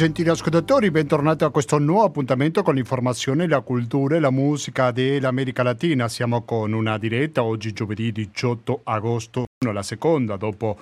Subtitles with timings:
[0.00, 5.62] Gentili ascoltatori, bentornati a questo nuovo appuntamento con l'informazione, la cultura e la musica dell'America
[5.62, 6.08] Latina.
[6.08, 10.78] Siamo con una diretta oggi giovedì 18 agosto, la seconda dopo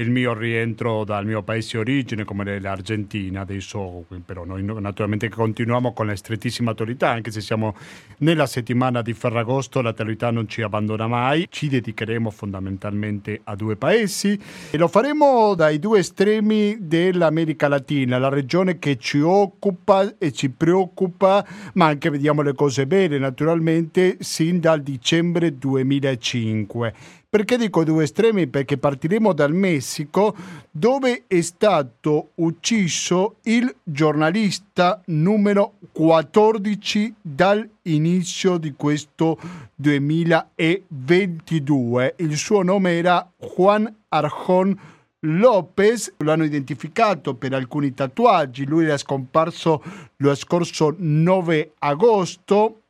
[0.00, 5.92] il mio rientro dal mio paese di origine come l'Argentina adesso però noi naturalmente continuiamo
[5.92, 7.76] con la strettissima attualità anche se siamo
[8.18, 11.46] nella settimana di Ferragosto l'attualità non ci abbandona mai.
[11.48, 14.38] Ci dedicheremo fondamentalmente a due paesi
[14.70, 20.50] e lo faremo dai due estremi dell'America Latina la regione che ci occupa e ci
[20.50, 26.94] preoccupa ma anche vediamo le cose bene naturalmente sin dal dicembre 2005
[27.30, 28.48] perché dico due estremi?
[28.48, 30.34] Perché partiremo dal Messico
[30.68, 39.38] dove è stato ucciso il giornalista numero 14 dall'inizio di questo
[39.76, 42.14] 2022.
[42.16, 44.76] Il suo nome era Juan Arjón
[45.20, 49.80] Lopez, lo hanno identificato per alcuni tatuaggi, lui era scomparso
[50.16, 52.80] lo scorso 9 agosto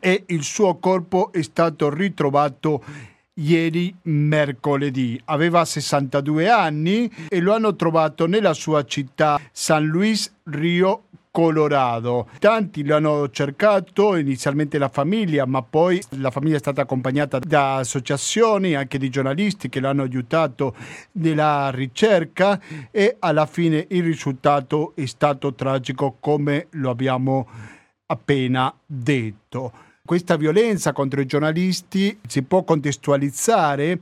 [0.00, 5.20] e il suo corpo è stato ritrovato ieri mercoledì.
[5.26, 12.28] Aveva 62 anni e lo hanno trovato nella sua città San Luis Rio Colorado.
[12.38, 18.74] Tanti l'hanno cercato, inizialmente la famiglia, ma poi la famiglia è stata accompagnata da associazioni,
[18.74, 20.74] anche di giornalisti che l'hanno aiutato
[21.12, 22.58] nella ricerca
[22.90, 27.46] e alla fine il risultato è stato tragico come lo abbiamo
[28.06, 29.84] appena detto.
[30.06, 33.98] Questa violenza contro i giornalisti si può contestualizzare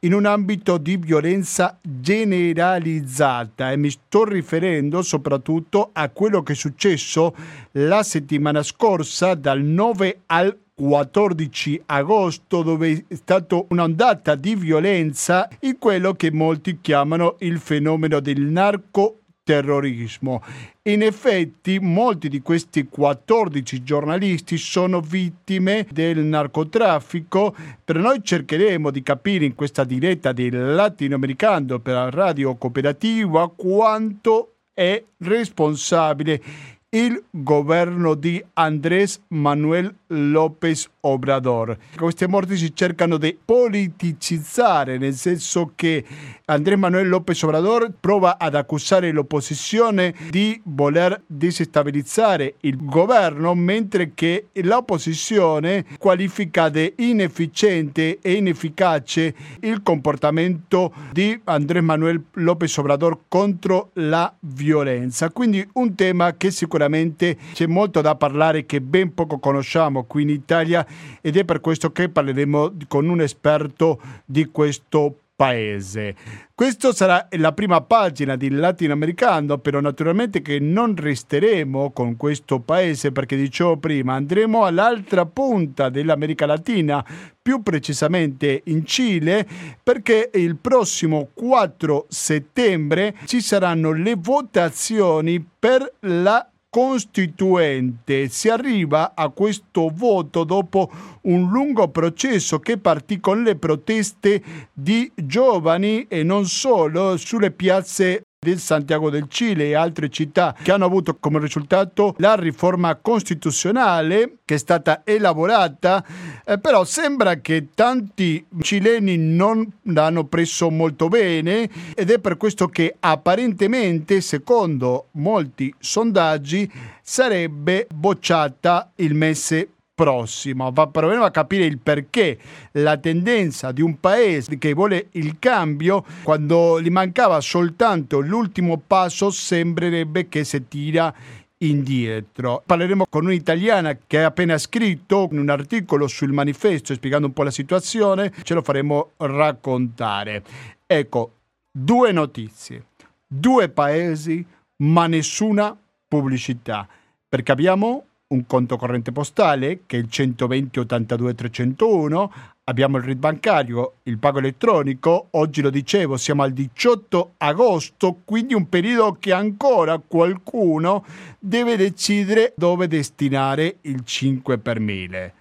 [0.00, 6.54] in un ambito di violenza generalizzata e mi sto riferendo soprattutto a quello che è
[6.56, 7.34] successo
[7.72, 15.76] la settimana scorsa dal 9 al 14 agosto dove è stata un'ondata di violenza in
[15.76, 20.42] quello che molti chiamano il fenomeno del narco terrorismo.
[20.82, 29.02] In effetti molti di questi 14 giornalisti sono vittime del narcotraffico, però noi cercheremo di
[29.02, 36.42] capire in questa diretta del latinoamericano per la radio cooperativa quanto è responsabile
[36.90, 41.76] il governo di Andrés Manuel López Obrador.
[41.94, 46.02] Queste morti si cercano di politicizzare, nel senso che
[46.46, 54.46] Andrés Manuel López Obrador prova ad accusare l'opposizione di voler desestabilizzare il governo, mentre che
[54.54, 64.32] l'opposizione qualifica di inefficiente e inefficace il comportamento di Andrés Manuel López Obrador contro la
[64.40, 65.28] violenza.
[65.28, 70.30] Quindi un tema che sicuramente c'è molto da parlare che ben poco conosciamo qui in
[70.30, 70.86] Italia
[71.20, 76.16] ed è per questo che parleremo con un esperto di questo paese.
[76.52, 83.12] Questa sarà la prima pagina di Latinoamericano, però naturalmente che non resteremo con questo paese
[83.12, 87.04] perché dicevo prima andremo all'altra punta dell'America Latina,
[87.40, 89.46] più precisamente in Cile,
[89.80, 98.28] perché il prossimo 4 settembre ci saranno le votazioni per la costituente.
[98.28, 100.90] Si arriva a questo voto dopo
[101.22, 104.42] un lungo processo che partì con le proteste
[104.72, 110.70] di giovani e non solo sulle piazze del Santiago del Cile e altre città che
[110.70, 116.04] hanno avuto come risultato la riforma costituzionale che è stata elaborata,
[116.44, 122.68] eh, però sembra che tanti cileni non l'hanno preso molto bene ed è per questo
[122.68, 126.70] che apparentemente, secondo molti sondaggi,
[127.02, 130.70] sarebbe bocciata il mese prossimo.
[130.70, 132.38] Va, proveremo a capire il perché
[132.72, 139.30] la tendenza di un paese che vuole il cambio, quando gli mancava soltanto l'ultimo passo,
[139.30, 141.12] sembrerebbe che si tira
[141.58, 142.62] indietro.
[142.64, 147.50] Parleremo con un'italiana che ha appena scritto un articolo sul manifesto spiegando un po' la
[147.50, 150.44] situazione, ce lo faremo raccontare.
[150.86, 151.32] Ecco,
[151.72, 152.84] due notizie,
[153.26, 154.46] due paesi,
[154.76, 155.76] ma nessuna
[156.06, 156.86] pubblicità,
[157.28, 162.32] perché abbiamo un conto corrente postale che è il 120 82 301,
[162.64, 168.54] abbiamo il RID bancario, il pago elettronico, oggi lo dicevo, siamo al 18 agosto, quindi
[168.54, 171.04] un periodo che ancora qualcuno
[171.38, 175.34] deve decidere dove destinare il 5 per 1000.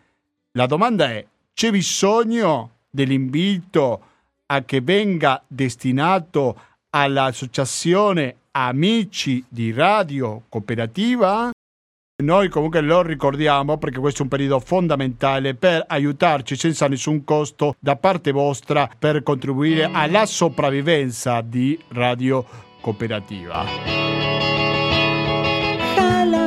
[0.54, 4.02] La domanda è, c'è bisogno dell'invito
[4.46, 6.60] a che venga destinato
[6.92, 11.52] all'associazione Amici di Radio Cooperativa?
[12.24, 17.76] Noi comunque lo ricordiamo perché questo è un periodo fondamentale per aiutarci senza nessun costo
[17.80, 22.44] da parte vostra per contribuire alla sopravvivenza di Radio
[22.82, 23.66] Cooperativa.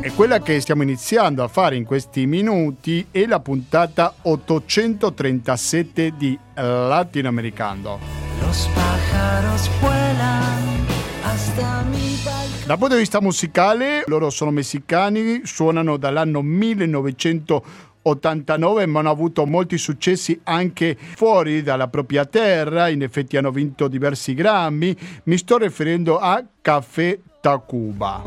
[0.01, 6.39] e quella che stiamo iniziando a fare in questi minuti è la puntata 837 di
[6.55, 8.28] Latinoamericano.
[8.41, 10.85] Los pájaros vuelan
[11.23, 12.65] hasta mi balcón.
[12.65, 19.45] Dal punto di vista musicale, loro sono messicani, suonano dall'anno 1980 89 ma hanno avuto
[19.45, 25.57] molti successi anche fuori dalla propria terra, in effetti hanno vinto diversi Grammy, mi sto
[25.57, 28.23] riferendo a Café Tacuba.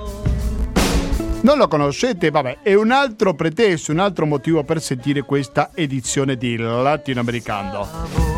[1.42, 2.30] Non lo conoscete?
[2.30, 8.31] Vabbè, è un altro pretesto, un altro motivo per sentire questa edizione di Latinoamericano.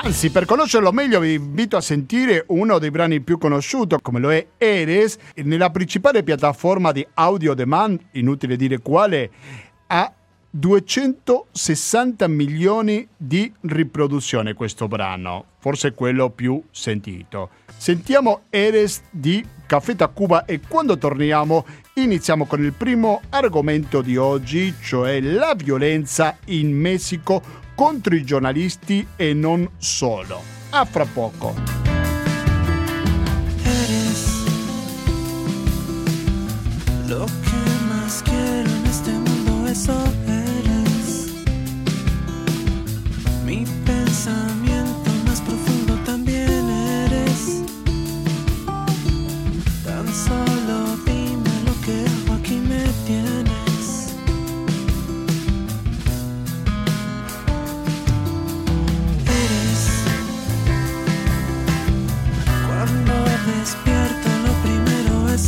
[0.00, 4.32] Anzi, per conoscerlo meglio vi invito a sentire uno dei brani più conosciuti, come lo
[4.32, 9.28] è Eres, nella principale piattaforma di audio demand, inutile dire quale,
[9.88, 10.12] ha
[10.50, 17.50] 260 milioni di riproduzioni questo brano, forse quello più sentito.
[17.76, 24.72] Sentiamo Eres di Caffè Tacuba e quando torniamo iniziamo con il primo argomento di oggi,
[24.80, 27.42] cioè la violenza in Messico
[27.78, 30.42] contro i giornalisti e non solo.
[30.70, 31.54] A fra poco.
[37.06, 39.96] Lo que más quiero en este mundo, eso
[40.26, 41.32] eres.
[43.44, 44.67] Mi pensamiento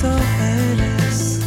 [0.00, 1.40] eso eres.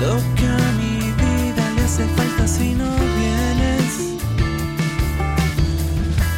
[0.00, 4.16] Lo que a mi vida le hace falta si no vienes.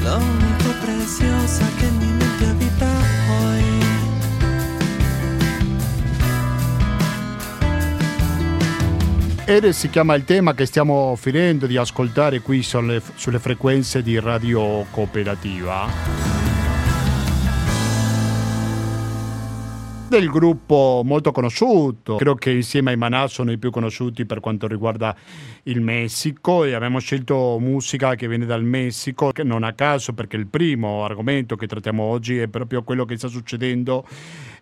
[0.02, 2.88] Lo único preciosa que en mi mente habita
[3.30, 3.62] hoy.
[9.46, 14.18] Eres si chiama il tema che stiamo finendo di ascoltare qui sulle, sulle frequenze di
[14.18, 16.31] Radio Cooperativa.
[20.12, 24.66] Del gruppo molto conosciuto, credo che insieme ai Maná sono i più conosciuti per quanto
[24.66, 25.16] riguarda
[25.62, 30.48] il Messico e abbiamo scelto musica che viene dal Messico, non a caso perché il
[30.48, 34.06] primo argomento che trattiamo oggi è proprio quello che sta succedendo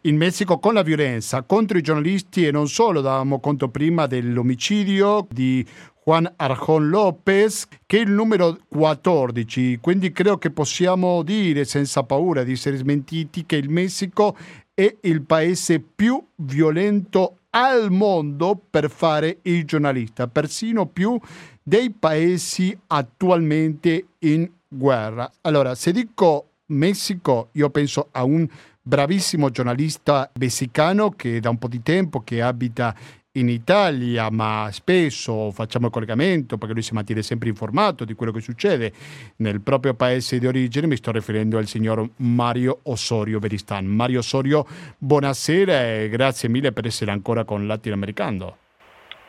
[0.02, 5.26] in Messico con la violenza contro i giornalisti e non solo, davamo conto prima dell'omicidio
[5.30, 5.66] di
[6.02, 9.78] Juan Arjón López, che è il numero 14.
[9.80, 14.36] Quindi credo che possiamo dire senza paura di essere smentiti che il Messico
[14.80, 21.20] è il paese più violento al mondo per fare il giornalista, persino più
[21.62, 25.30] dei paesi attualmente in guerra.
[25.42, 28.48] Allora, se dico Messico, io penso a un
[28.80, 32.94] bravissimo giornalista messicano che da un po' di tempo che abita
[33.32, 38.32] in Italia, ma spesso facciamo il collegamento perché lui si mantiene sempre informato di quello
[38.32, 38.92] che succede
[39.36, 40.88] nel proprio paese di origine.
[40.88, 43.86] Mi sto riferendo al signor Mario Osorio Beristan.
[43.86, 44.66] Mario Osorio,
[44.98, 48.56] buonasera e grazie mille per essere ancora con Latinoamericano.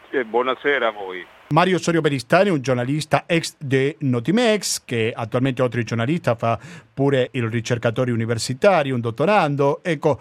[0.09, 1.23] Eh, buonasera a voi.
[1.49, 6.57] Mario Osorio Beristani, un giornalista ex di Notimex, che attualmente oltre al giornalista fa
[6.93, 9.83] pure il ricercatore universitario, un dottorando.
[9.83, 10.19] Ecco,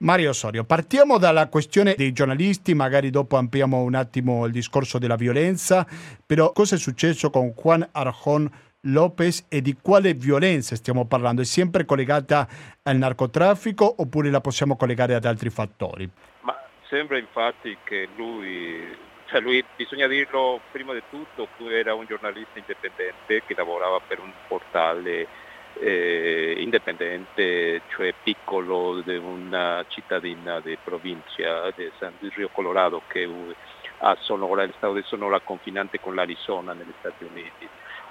[0.00, 5.16] Mario Osorio, partiamo dalla questione dei giornalisti, magari dopo ampliamo un attimo il discorso della
[5.16, 5.84] violenza,
[6.24, 8.48] però cosa è successo con Juan Arjón
[8.82, 11.42] Lopez e di quale violenza stiamo parlando?
[11.42, 12.46] È sempre collegata
[12.84, 16.08] al narcotraffico oppure la possiamo collegare ad altri fattori?
[16.42, 16.56] Ma
[16.88, 23.42] sembra infatti che lui, cioè lui, bisogna dirlo prima di tutto, era un giornalista indipendente
[23.44, 25.26] che lavorava per un portale
[25.80, 33.28] eh, indipendente, cioè piccolo, di una cittadina di provincia di San Luis Rio Colorado che
[33.98, 37.68] ha Sonora, il stato di Sonora confinante con l'Arizona negli Stati Uniti.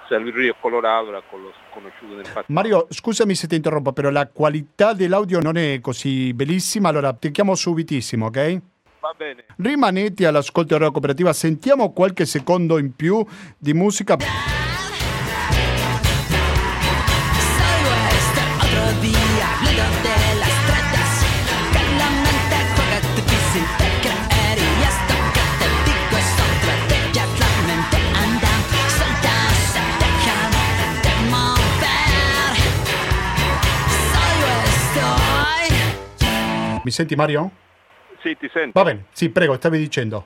[0.08, 2.46] San Luis Rio Colorado era conosciuto nel passato.
[2.48, 7.30] Mario, scusami se ti interrompo, però la qualità dell'audio non è così bellissima, allora ti
[7.30, 8.60] chiamo subitissimo, ok?
[9.00, 9.44] Va bene.
[9.56, 13.24] Rimanete all'ascolto della cooperativa, sentiamo qualche secondo in più
[13.58, 14.16] di musica.
[36.88, 37.50] Mi senti Mario?
[38.20, 38.70] Sì, ti sento.
[38.72, 40.24] Va bene, sì, prego, stavi dicendo.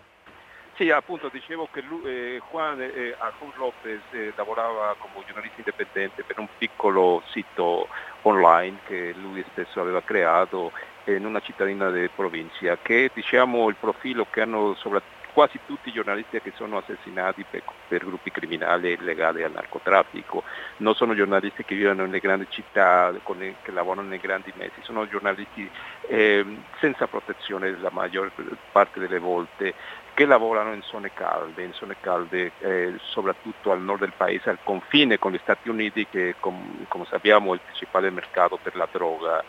[0.76, 6.22] Sì, appunto dicevo che lui, eh, Juan eh, Arjun Lopez eh, lavorava come giornalista indipendente
[6.22, 7.88] per un piccolo sito
[8.22, 10.70] online che lui stesso aveva creato
[11.06, 15.92] in una cittadina di provincia, che diciamo, il profilo che hanno soprattutto quasi tutti i
[15.92, 20.42] giornalisti che sono assassinati per, per, gruppi criminali legati al narcotraffico.
[20.78, 25.08] Non sono giornalisti che vivono nelle grandi città, le, che lavorano nei grandi mezzi, sono
[25.08, 25.68] giornalisti
[26.08, 26.44] eh,
[26.78, 28.30] senza protezione la maggior
[28.70, 29.74] parte delle volte
[30.14, 34.58] che lavorano in zone calde, in zone calde eh, soprattutto al nord del paese, al
[34.62, 38.86] confine con gli Stati Uniti che com, come sappiamo è il principale mercato per la
[38.90, 39.42] droga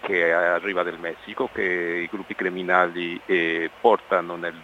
[0.00, 4.54] che arriva dal Messico, che i gruppi criminali eh, portano nel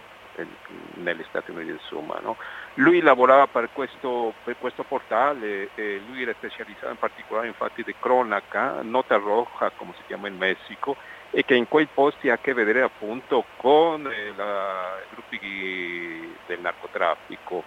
[0.95, 2.19] negli Stati Uniti insomma.
[2.21, 2.37] No?
[2.75, 7.95] Lui lavorava per questo, per questo portale, eh, lui era specializzato in particolare infatti di
[7.99, 10.95] cronaca, nota roja come si chiama in Messico,
[11.31, 16.35] e che in quei posti ha a che vedere appunto con eh, la, i gruppi
[16.45, 17.63] del narcotraffico.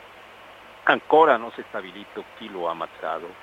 [0.85, 3.35] Ancora non si è stabilito chi lo ha ammazzato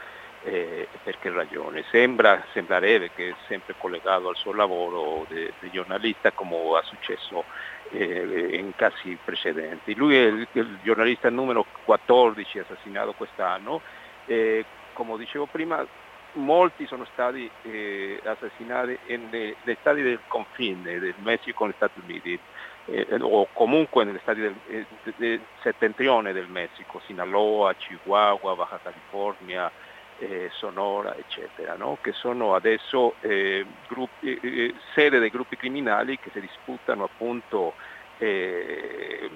[0.46, 1.84] eh, per che ragione.
[1.91, 7.44] Sembra, sembrerebbe che è sempre collegato al suo lavoro di giornalista come è successo
[7.91, 9.95] eh, in casi precedenti.
[9.95, 13.81] Lui è il, il, giornalista numero 14 assassinato quest'anno,
[14.25, 15.85] eh, come dicevo prima
[16.35, 22.37] molti sono stati eh, assassinati nei stati del confine del Messico con gli Stati Uniti
[22.85, 29.71] eh, o comunque negli stati del, eh, del settentrione del Messico, Sinaloa, Chihuahua, Baja California,
[30.19, 31.98] eh, Sonora, eccetera, no?
[32.01, 37.74] che sono adesso eh, gruppi, eh, sede dei gruppi criminali che si disputano appunto
[38.17, 39.29] eh,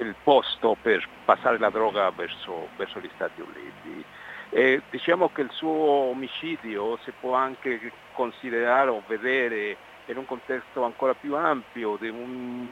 [0.00, 4.82] il posto per passare la droga verso, verso gli Stati Uniti.
[4.90, 9.76] diciamo che il suo omicidio si può anche considerare o vedere
[10.06, 12.68] in un contesto ancora più ampio, un,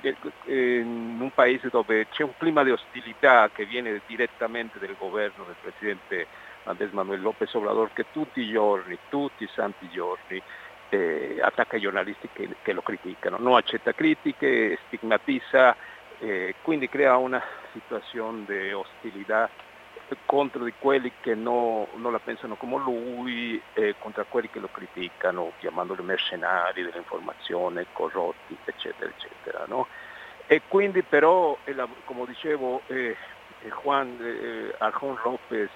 [0.47, 5.55] in un paese dove c'è un clima di ostilità che viene direttamente del governo del
[5.61, 6.27] Presidente
[6.69, 10.41] Andrés Manuel López Obrador che tutti i giorni, tutti i santi giorni
[10.91, 15.77] eh, attacca i giornalisti che, che, lo criticano, non accetta critiche, stigmatizza,
[16.19, 19.49] eh, quindi crea una situazione di ostilità
[20.25, 24.69] contro di quelli che no, non la pensano come lui e contro quelli che lo
[24.73, 29.65] criticano, chiamandoli mercenari dell'informazione, corrotti, eccetera, eccetera.
[29.67, 29.87] No?
[30.47, 31.59] E quindi però,
[32.05, 33.15] come dicevo, eh,
[33.83, 35.69] Juan eh, Arjón López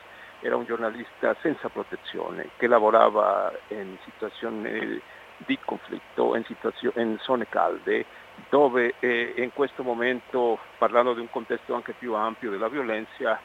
[0.43, 5.01] era un giornalista senza protezione che lavorava in situazioni
[5.39, 6.45] di conflitto, in,
[6.97, 8.05] in zone calde,
[8.49, 13.41] dove eh, in questo momento, parlando di un contesto anche più ampio della violenza,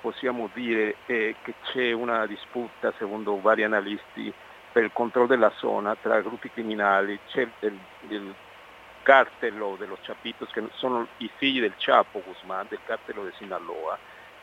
[0.00, 4.32] possiamo dire eh, che c'è una disputa, secondo vari analisti,
[4.72, 7.78] per il controllo della zona tra gruppi criminali, c'è il,
[8.08, 8.34] il
[9.02, 13.98] cartello dello Chapitos, che sono i figli del Chapo Guzmán, del cartello di Sinaloa,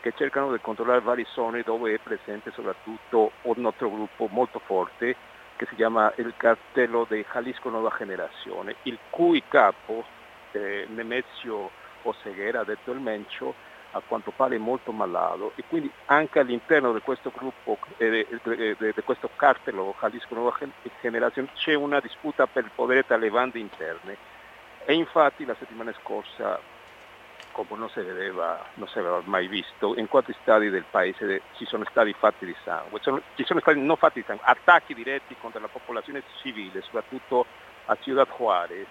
[0.06, 5.16] che cercano di controllare varie zone dove è presente soprattutto un altro gruppo molto forte
[5.56, 10.06] che si chiama il cartello di Jalisco Nuova Generazione, il cui capo,
[10.52, 11.72] eh, Nemezio
[12.04, 13.56] Oseguera, detto il Mencio,
[13.94, 15.54] a quanto pare molto malato.
[15.56, 18.28] E quindi anche all'interno di questo gruppo, eh,
[18.78, 20.56] di questo cartello Jalisco Nuova
[21.02, 24.18] Generazione c'è una disputa per il potere tra le bande interne.
[24.86, 26.60] E infatti la settimana scorsa
[27.64, 31.66] come non si, vedeva, non si aveva mai visto, in quanti stati del paese ci
[31.66, 35.62] sono stati fatti di sangue, ci sono stati non fatti di sangue, attacchi diretti contro
[35.62, 37.46] la popolazione civile, soprattutto
[37.86, 38.88] a Ciudad Juárez,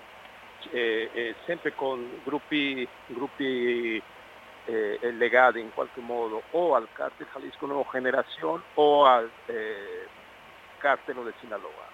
[0.70, 4.02] eh, eh, sempre con gruppi, gruppi
[4.64, 10.08] eh, legati in qualche modo o al cartel Jalisco Nueva Generación o al eh,
[10.80, 11.93] de Sinaloa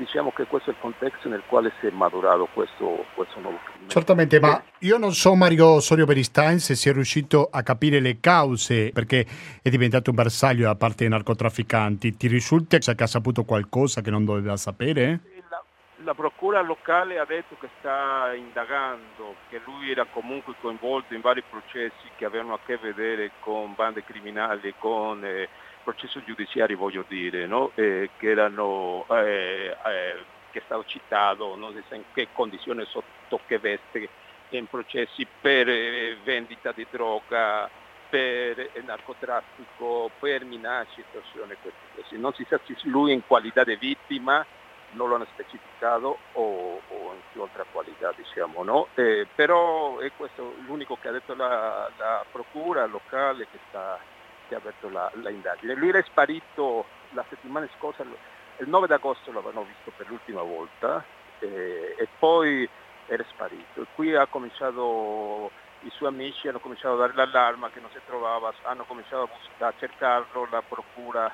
[0.00, 3.90] diciamo che questo è il contesto nel quale si è maturato questo, questo nuovo crimine.
[3.90, 8.18] Certamente, ma io non so Mario Sorio Beristain se si è riuscito a capire le
[8.18, 9.26] cause perché
[9.62, 12.16] è diventato un bersaglio da parte dei narcotrafficanti.
[12.16, 15.20] Ti risulta che ha saputo qualcosa che non doveva sapere?
[15.50, 15.62] La,
[16.04, 21.42] la procura locale ha detto che sta indagando, che lui era comunque coinvolto in vari
[21.42, 25.22] processi che avevano a che vedere con bande criminali, con...
[25.22, 27.72] Eh, processo giudiziario voglio dire, no?
[27.74, 33.40] eh, che, erano, eh, eh, che è stato citato, non so in che condizione, sotto
[33.46, 34.08] che veste,
[34.50, 37.68] in processi per eh, vendita di droga,
[38.08, 41.56] per eh, narcotraffico, per minacce, estorsione,
[42.18, 44.44] non si sa se lui in qualità di vittima
[44.92, 48.88] non lo hanno specificato o, o in che altra qualità diciamo no?
[48.94, 53.98] Eh, però è questo l'unico che ha detto la, la procura locale che sta
[54.50, 55.74] che ha aperto la, la, indagine.
[55.74, 61.04] Lui era sparito la settimana scorsa, il 9 agosto l'avevano visto per l'ultima volta
[61.38, 62.68] eh, e poi
[63.06, 63.86] era sparito.
[63.94, 65.52] Qui ha cominciato,
[65.82, 69.28] i suoi amici hanno cominciato a dare l'allarma che non si trovava, hanno cominciato
[69.58, 71.32] a, cercarlo, la procura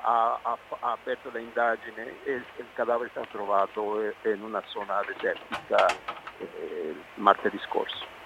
[0.00, 5.00] ha, ha, ha, aperto le indagini e il cadavere è stato trovato in una zona
[5.06, 5.86] desertica
[6.38, 8.17] eh, martedì scorso.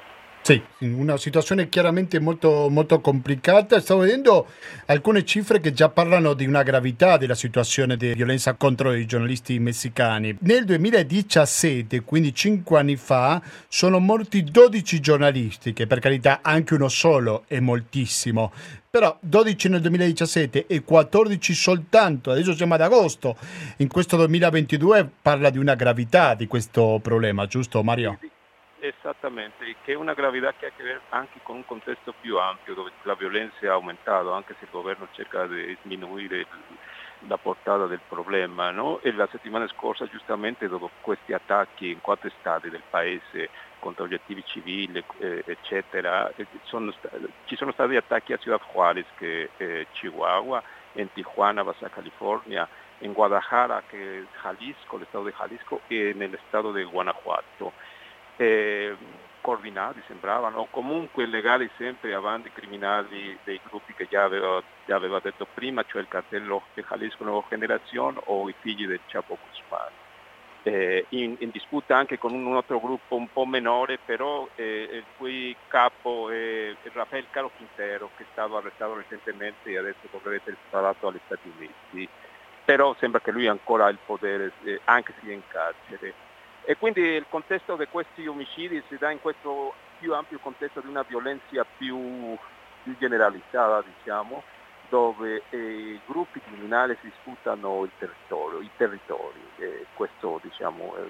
[0.45, 3.81] Sì, una situazione chiaramente molto, molto complicata.
[3.81, 4.49] Stavo vedendo
[4.87, 9.61] alcune cifre che già parlano di una gravità della situazione di violenza contro i giornalisti
[9.61, 10.37] messicani.
[10.41, 16.89] Nel 2017, quindi cinque anni fa, sono morti 12 giornalisti, che per carità anche uno
[16.89, 18.51] solo è moltissimo.
[18.91, 23.37] Però 12 nel 2017 e 14 soltanto, adesso siamo ad agosto,
[23.77, 28.19] in questo 2022 parla di una gravità di questo problema, giusto Mario?
[28.21, 28.31] Sì,
[28.85, 32.37] Esattamente, che è una gravità che ha a che vedere anche con un contesto più
[32.37, 36.45] ampio dove la violenza è aumentata, anche se il governo cerca di diminuire
[37.29, 38.73] la portata del problema.
[38.73, 38.99] No?
[39.03, 44.43] E la settimana scorsa giustamente dopo questi attacchi in quattro stati del paese contro obiettivi
[44.45, 46.93] civili, eh, eccetera, eh, sono
[47.45, 48.03] ci sono stati a
[48.39, 50.61] Ciudad Juárez, che è Chihuahua,
[50.95, 52.67] in Tijuana, Baja California,
[52.99, 58.01] in Guadalajara, che è Jalisco, l'Estato di Jalisco, e nell'Estato di Guanajuato
[58.37, 58.97] eh,
[59.43, 65.47] coordinati sembravano, comunque legali sempre avanti criminali dei gruppi che già avevo, già avevo detto
[65.53, 69.91] prima, cioè il cartello di Jalisco Nuova Generazione o i figli del Chapo Guzmán.
[70.65, 75.05] Eh, in, in, disputa anche con un altro gruppo un po' minore, però eh, il
[75.17, 80.57] cui capo è Rafael Caro Quintero, che è stato arrestato recentemente e adesso dovrebbe essere
[80.69, 82.09] sparato agli Stati Uniti.
[82.65, 86.15] Però sembra che lui ancora ha il potere, eh, anche se è in carcere.
[86.65, 90.89] E quindi il contesto di questi omicidi si dà in questo più ampio contesto di
[90.89, 92.37] una violenza più,
[92.83, 94.43] più generalizzata, diciamo,
[94.89, 99.41] dove eh, i gruppi criminali si disputano il territorio, i territori.
[99.57, 101.03] E questo diciamo, è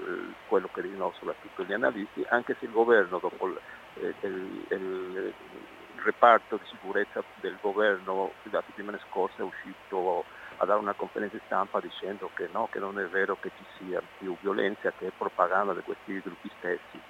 [0.46, 3.60] quello che dicono soprattutto gli analisti, anche se il governo dopo il,
[3.94, 5.34] eh, il, il,
[5.96, 10.24] reparto di sicurezza del governo la settimana scorsa è uscito
[10.62, 14.00] a dare una conferenza stampa dicendo che no, che non è vero che ci sia
[14.18, 17.00] più violenza, che è propaganda di questi gruppi stessi.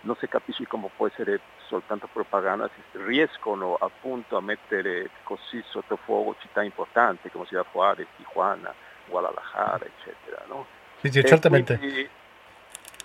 [0.00, 5.96] Non si capisce come può essere soltanto propaganda, si riescono appunto a mettere così sotto
[5.96, 8.74] fuoco città importanti come Ciudad Juárez, Tijuana,
[9.06, 10.44] Guadalajara, eccetera.
[10.46, 10.66] No?
[11.00, 11.78] Sì, sì, certamente.
[11.78, 12.08] Quindi,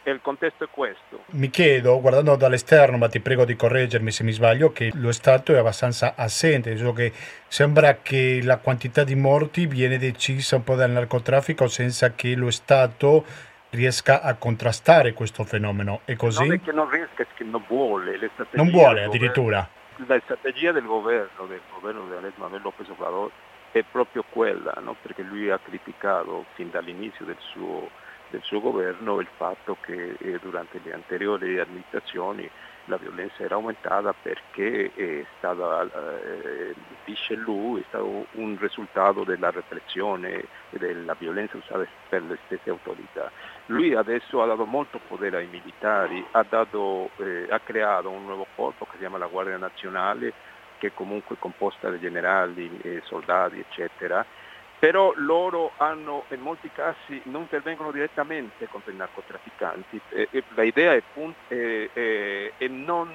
[0.04, 1.24] e il contesto è questo.
[1.32, 5.54] Mi chiedo, guardando dall'esterno, ma ti prego di correggermi se mi sbaglio, che lo Stato
[5.54, 7.12] è abbastanza assente, nel senso che
[7.48, 12.52] sembra che la quantità di morti viene decisa un po' dal narcotraffico senza che lo
[12.52, 13.26] Stato
[13.70, 16.02] riesca a contrastare questo fenomeno.
[16.06, 16.46] È così?
[16.46, 18.20] Non è che non riesca, è che non vuole.
[18.52, 19.68] Non vuole addirittura.
[20.06, 23.32] la strategia del governo, del governo di Alex Manuel López Obrador,
[23.72, 24.96] è proprio quella, no?
[25.02, 27.90] perché lui ha criticato fin dall'inizio del suo
[28.34, 32.50] del suo governo il fatto che eh, durante le anteriori amministrazioni
[32.86, 36.74] la violenza era aumentata perché è stata, eh,
[37.06, 42.72] dice lui, è stato un risultato della repressione e della violenza usata per le stesse
[42.72, 43.32] autorità.
[43.68, 48.48] Lui adesso ha dato molto potere ai militari, ha, dato, eh, ha creato un nuovo
[48.56, 50.34] corpo che si chiama la Guardia Nazionale,
[50.80, 54.26] che è comunque composta da generali, eh, soldati, eccetera,
[54.84, 60.02] però loro hanno, in molti casi non intervengono direttamente contro i narcotrafficanti.
[60.10, 61.02] E, e la idea è,
[61.48, 63.10] è, è, è non,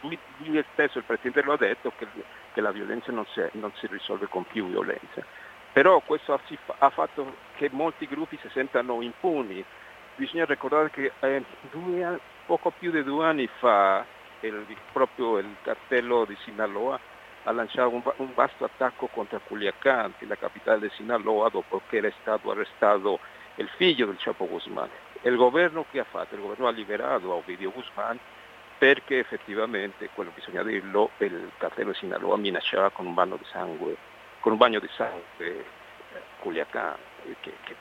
[0.00, 2.06] lui, lui, stesso, il Presidente lo ha detto, che,
[2.52, 5.24] che la violenza non si, non si, risolve con più violenza.
[5.72, 6.40] Però questo ha,
[6.80, 9.64] ha, fatto che molti gruppi si sentano impuni.
[10.16, 14.04] Bisogna ricordare che eh, due, poco più di due anni fa
[14.40, 17.00] il, proprio il cartello di Sinaloa
[17.44, 21.50] ha lanciato un, vasto attacco contro Culiacán, la capitale di Sinaloa,
[21.88, 23.18] che era stato arrestato
[23.56, 24.88] il figlio del Chapo Guzmán.
[25.22, 26.34] Il governo che ha fatto?
[26.34, 28.18] Il governo ha liberato a Ovidio Guzmán
[28.78, 33.96] perché effettivamente, quello bisogna dirlo, il cartello di Sinaloa minacciava con un bagno di sangue,
[34.40, 35.64] con un bagno di sangue eh,
[36.40, 36.96] Culiacán,
[37.40, 37.76] che, che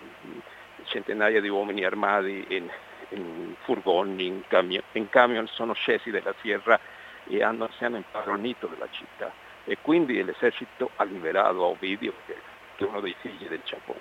[0.86, 2.70] centinaia di uomini armati in,
[3.10, 6.80] in furgoni, in camion, in camion sono scesi dalla sierra
[7.28, 9.32] e hanno, si hanno impadronito della città
[9.66, 12.36] e quindi l'esercito ha liberato Ovidio che,
[12.76, 13.96] è uno dei figli del Chapo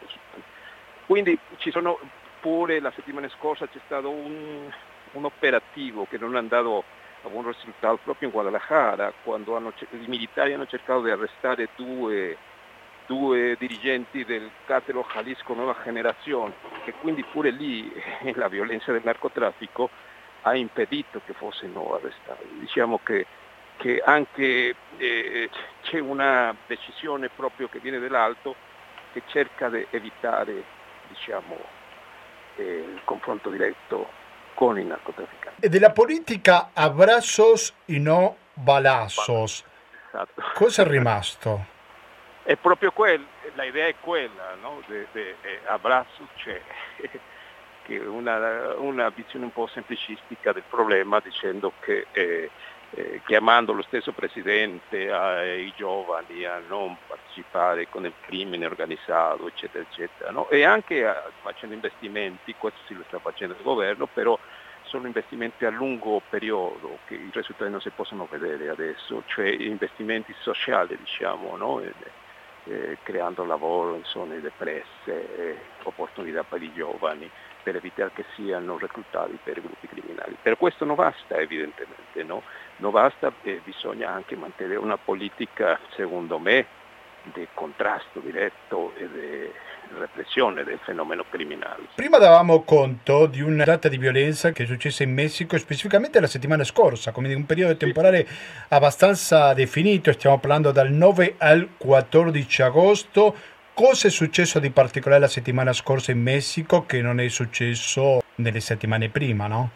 [1.06, 1.98] Quindi ci sono
[2.40, 4.70] pure la settimana scorsa c'è stato un,
[5.12, 6.84] un operativo che non è andato
[7.22, 12.36] a buon risultato proprio in Guadalajara quando hanno, i militari hanno cercato di arrestare due,
[13.06, 16.54] due dirigenti del Catelo Jalisco Nuova Generazione
[16.86, 17.92] e quindi pure lì
[18.34, 19.90] la violenza del narcotraffico
[20.42, 22.46] ha impedito che fossero arrestati.
[22.60, 23.26] Diciamo che
[23.80, 28.54] che anche eh, c'è una decisione proprio che viene dall'alto
[29.14, 30.62] che cerca di evitare
[31.08, 31.56] diciamo,
[32.56, 34.06] eh, il confronto diretto
[34.52, 35.64] con i narcotrafficanti.
[35.64, 39.64] E della politica abbraccios e no balazos.
[40.08, 40.42] Esatto.
[40.52, 41.64] Cosa è rimasto?
[42.42, 44.82] È proprio quel, la idea è quella, no?
[44.88, 46.60] de, de, de abbraccio c'è,
[47.84, 52.50] che una, una visione un po' semplicistica del problema dicendo che eh,
[52.92, 59.84] eh, chiamando lo stesso Presidente ai giovani a non partecipare con il crimine organizzato, eccetera,
[59.88, 60.48] eccetera, no?
[60.48, 64.38] e anche a, facendo investimenti, questo sì lo sta facendo il governo, però
[64.82, 70.34] sono investimenti a lungo periodo che i risultati non si possono vedere adesso, cioè investimenti
[70.40, 71.80] sociali, diciamo, no?
[72.64, 77.30] Eh, creando lavoro in zone depresse, eh, opportunità per i giovani
[77.62, 80.36] per evitare che siano reclutati per gruppi criminali.
[80.40, 82.42] Per questo non basta evidentemente, no?
[82.76, 86.66] non basta e bisogna anche mantenere una politica, secondo me,
[87.22, 89.52] di contrasto diretto e di
[89.98, 91.88] repressione del fenomeno criminale.
[91.94, 96.26] Prima davamo conto di una data di violenza che è successa in Messico specificamente la
[96.26, 98.26] settimana scorsa, come di un periodo temporale
[98.68, 103.34] abbastanza definito, stiamo parlando dal 9 al 14 agosto.
[103.72, 108.60] Cosa è successo di particolare la settimana scorsa in Messico che non è successo nelle
[108.60, 109.70] settimane prima, no?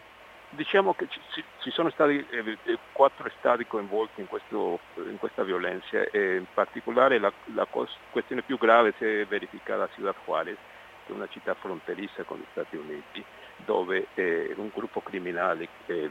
[0.54, 5.42] Diciamo che ci, ci sono stati eh, eh, quattro stati coinvolti in, questo, in, questa
[5.42, 10.56] violenza e in particolare la, la questione più grave si è verificata a Ciudad Juárez,
[11.04, 13.24] che è una città fronteriza con gli Stati Uniti,
[13.64, 16.10] dove eh, un gruppo criminale eh,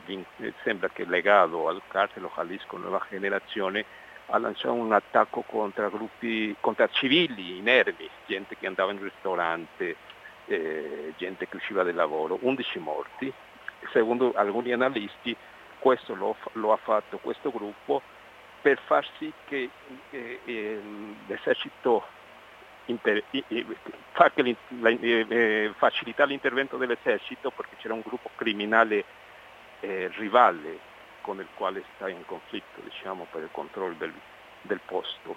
[0.63, 3.85] sembra che legato al carcere Jalisco Nuova Generazione
[4.27, 9.95] ha lanciato un attacco contro gruppi, contro civili inermi, gente che andava in ristorante,
[10.47, 13.33] eh, gente che usciva del lavoro, 11 morti
[13.91, 15.35] secondo alcuni analisti
[15.79, 18.01] questo lo, lo ha fatto questo gruppo
[18.61, 19.69] per far sì che
[20.11, 20.81] eh, eh,
[21.27, 22.05] l'esercito
[22.85, 29.03] inter, eh, facilitare l'intervento dell'esercito perché c'era un gruppo criminale
[29.81, 30.91] eh, rivale
[31.21, 34.13] con il quale sta in conflitto diciamo, per il controllo del,
[34.61, 35.35] del posto.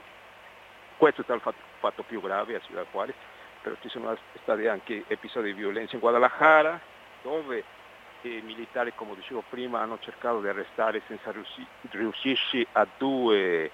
[0.97, 3.15] Questo è stato il fatto, fatto più grave a Ciudad Juárez,
[3.61, 6.81] però ci sono stati anche episodi di violenza in Guadalajara
[7.23, 7.65] dove
[8.27, 11.33] i militari, come dicevo prima, hanno cercato di arrestare senza
[11.91, 13.71] riuscirci a due,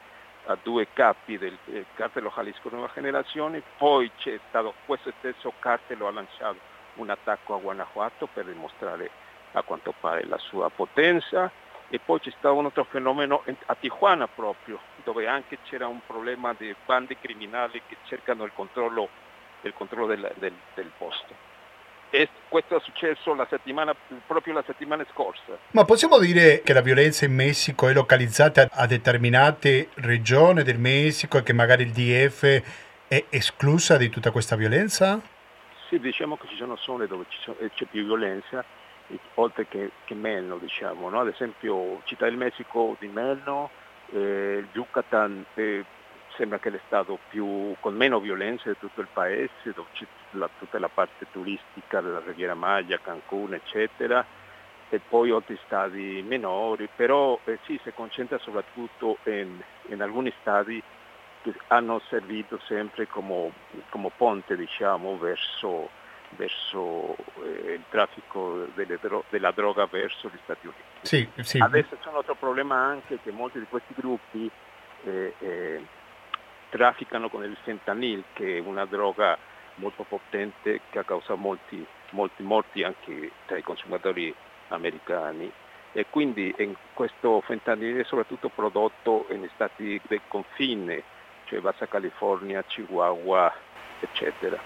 [0.47, 6.07] a due capi del eh, cartello Jalisco Nuova Generazione, poi c'è stato questo stesso cartello
[6.07, 6.59] ha lanciato
[6.95, 9.11] un attacco a Guanajuato per dimostrare
[9.53, 11.51] a quanto pare la sua potenza
[11.89, 16.55] e poi c'è stato un altro fenomeno a Tijuana proprio, dove anche c'era un problema
[16.57, 19.09] di bande criminali che cercano il controllo,
[19.63, 21.52] il controllo del, del, del posto.
[22.15, 23.49] E questo è successo la
[24.27, 25.57] proprio la settimana scorsa.
[25.71, 31.39] Ma possiamo dire che la violenza in Messico è localizzata a determinate regioni del Messico
[31.39, 32.63] e che magari il DF
[33.09, 35.19] è esclusa di tutta questa violenza?
[35.89, 37.25] Sì, diciamo che ci sono zone dove
[37.61, 38.63] eh, c'è più violenza,
[39.37, 41.09] oltre che, che meno, diciamo.
[41.09, 41.21] No?
[41.21, 43.71] Ad esempio Città del Messico di meno,
[44.13, 45.83] eh, Yucatan eh,
[46.37, 50.49] sembra che è stato più, con meno violenza di tutto il paese, dove c'è la,
[50.59, 54.25] tutta la parte turistica della Riviera Maglia, Cancun, eccetera,
[54.89, 60.83] e poi altri stati minori, però eh, sì, si concentra soprattutto in, in, alcuni stati
[61.43, 63.51] che hanno servito sempre come,
[63.89, 65.89] come ponte diciamo, verso,
[66.31, 68.67] verso eh, il traffico
[69.01, 70.83] dro- della droga verso gli Stati Uniti.
[71.01, 71.59] Sì, sì.
[71.59, 74.51] Adesso c'è un altro problema anche che molti di questi gruppi
[75.05, 75.81] eh, eh
[76.73, 79.37] trafficano con il fentanyl, che è una droga
[79.75, 84.35] molto potente che ha causato molti, molti morti anche tra i consumatori
[84.69, 85.53] americani
[85.93, 86.55] e quindi
[86.95, 91.03] questo fentanyl è soprattutto prodotto negli stati del confine,
[91.45, 93.55] cioè Bassa California, Chihuahua,
[94.01, 94.59] eccetera.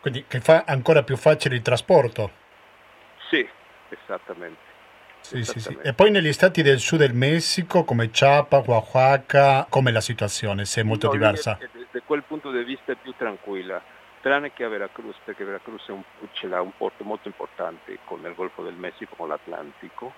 [0.00, 2.30] Quindi che fa ancora più facile il trasporto?
[3.28, 3.48] Sì,
[3.88, 4.74] esattamente.
[5.26, 5.76] Sì, sì, sì.
[5.82, 10.64] E poi negli stati del sud del Messico, come Chiapas, Oaxaca, com'è la situazione?
[10.64, 11.58] Se è molto no, diversa?
[11.90, 13.82] Da quel punto di vista è più tranquilla,
[14.20, 18.34] tranne che a Veracruz, perché Veracruz un, ce l'ha un porto molto importante con il
[18.34, 20.12] Golfo del Messico, con l'Atlantico,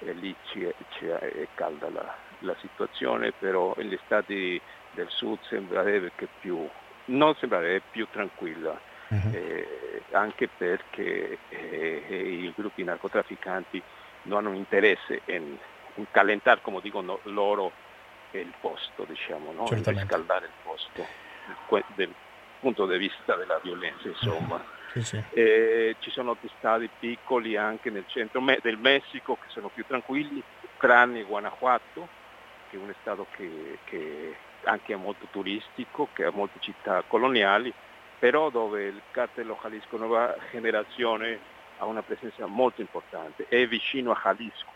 [0.00, 5.08] e lì ci è, ci è, è calda la, la, situazione, però negli stati del
[5.08, 6.68] sud sembrerebbe che più,
[7.06, 8.78] non sembrerebbe più tranquilla.
[9.08, 9.30] Uh-huh.
[9.32, 13.82] Eh, anche perché eh, i gruppi narcotrafficanti
[14.22, 15.56] non hanno interesse in,
[15.94, 17.72] in calentare, come dicono loro,
[18.32, 19.66] il posto, diciamo, no?
[19.70, 21.04] in riscaldare il posto,
[21.96, 22.14] dal
[22.60, 24.62] punto di vista della violenza, insomma.
[24.92, 25.22] Sì, sì.
[26.00, 30.42] ci sono stati piccoli anche nel centro del Messico che sono più tranquilli,
[30.78, 32.08] tranne Guanajuato,
[32.68, 37.72] che è un stato che, che anche è molto turistico, che ha molte città coloniali,
[38.18, 44.20] però dove il cartello Jalisco Nuova Generazione ha una presenza molto importante, è vicino a
[44.22, 44.70] Jalisco,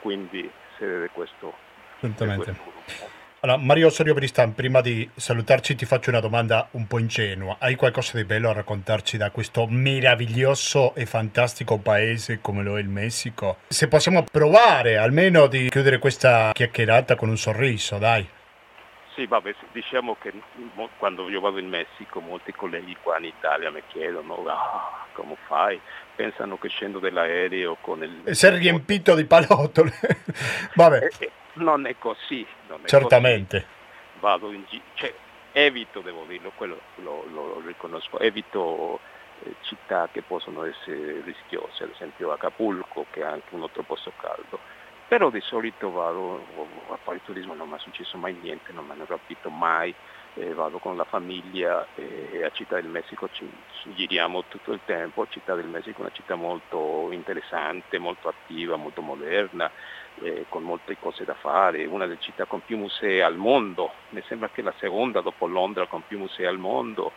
[0.00, 1.52] quindi sede di questo,
[2.00, 2.52] Certamente.
[2.52, 6.98] Di questo allora, Mario Osorio Bristan, prima di salutarci ti faccio una domanda un po'
[6.98, 7.56] ingenua.
[7.58, 12.80] Hai qualcosa di bello a raccontarci da questo meraviglioso e fantastico paese come lo è
[12.80, 13.58] il Messico?
[13.68, 18.26] Se possiamo provare almeno di chiudere questa chiacchierata con un sorriso, dai.
[19.14, 20.32] Sì, vabbè, diciamo che
[20.98, 25.80] quando io vado in Messico molti colleghi qua in Italia mi chiedono ah, come fai?
[26.16, 28.34] Pensano che scendo dall'aereo con il...
[28.34, 29.92] Sei riempito di palottole.
[30.74, 31.08] vabbè.
[31.54, 32.44] Non è così.
[32.66, 33.60] Non è Certamente.
[33.60, 34.20] Così.
[34.20, 35.14] Vado in giro, cioè,
[35.52, 38.98] evito, devo dirlo, quello lo, lo, lo riconosco, evito
[39.44, 44.12] eh, città che possono essere rischiose, ad esempio Acapulco che è anche un altro posto
[44.20, 44.58] caldo
[45.14, 46.44] però di solito vado
[46.88, 49.94] a fare turismo, non mi è successo mai niente, non mi hanno rapito mai,
[50.34, 53.48] eh, vado con la famiglia e a Città del Messico ci,
[53.80, 58.74] ci, giriamo tutto il tempo, Città del Messico è una città molto interessante, molto attiva,
[58.74, 59.70] molto moderna,
[60.20, 64.22] eh, con molte cose da fare, una delle città con più musei al mondo, mi
[64.26, 67.12] sembra che la seconda dopo Londra con più musei al mondo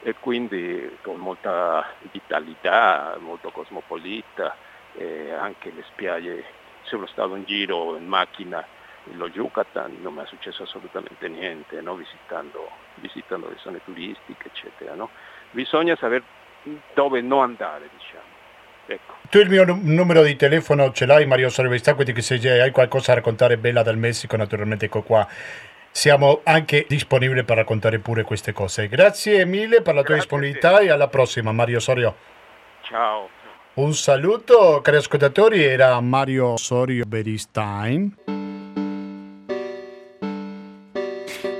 [0.00, 4.56] e quindi con molta vitalità, molto cosmopolita,
[4.94, 8.64] eh, anche le spiagge sono stato in giro in macchina
[9.10, 11.94] in lo Yucatan, non mi è successo assolutamente niente, no?
[11.94, 14.94] visitando, visitando, le zone turistiche, eccetera.
[14.94, 15.10] No?
[15.50, 16.22] Bisogna sapere
[16.94, 18.32] dove non andare, diciamo.
[18.86, 19.14] Ecco.
[19.30, 23.12] Tu il mio numero di telefono ce l'hai Mario Sorvesta, quindi che se hai qualcosa
[23.12, 25.26] da raccontare bella dal Messico, naturalmente ecco qua.
[25.90, 28.88] Siamo anche disponibili per raccontare pure queste cose.
[28.88, 32.16] Grazie mille per la tua disponibilità e alla prossima Mario Sorio.
[32.82, 33.28] Ciao.
[33.76, 38.33] Un saluto cari ascoltatori, era Mario Sorio Beristain.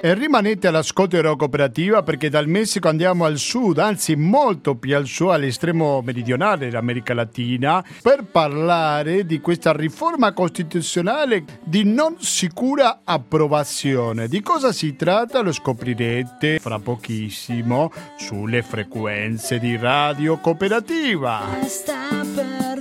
[0.04, 5.06] E rimanete all'ascolto della cooperativa perché dal Messico andiamo al sud, anzi molto più al
[5.06, 14.28] sud, all'estremo meridionale dell'America Latina, per parlare di questa riforma costituzionale di non sicura approvazione.
[14.28, 21.46] Di cosa si tratta lo scoprirete fra pochissimo sulle frequenze di radio cooperativa.
[21.62, 22.73] Está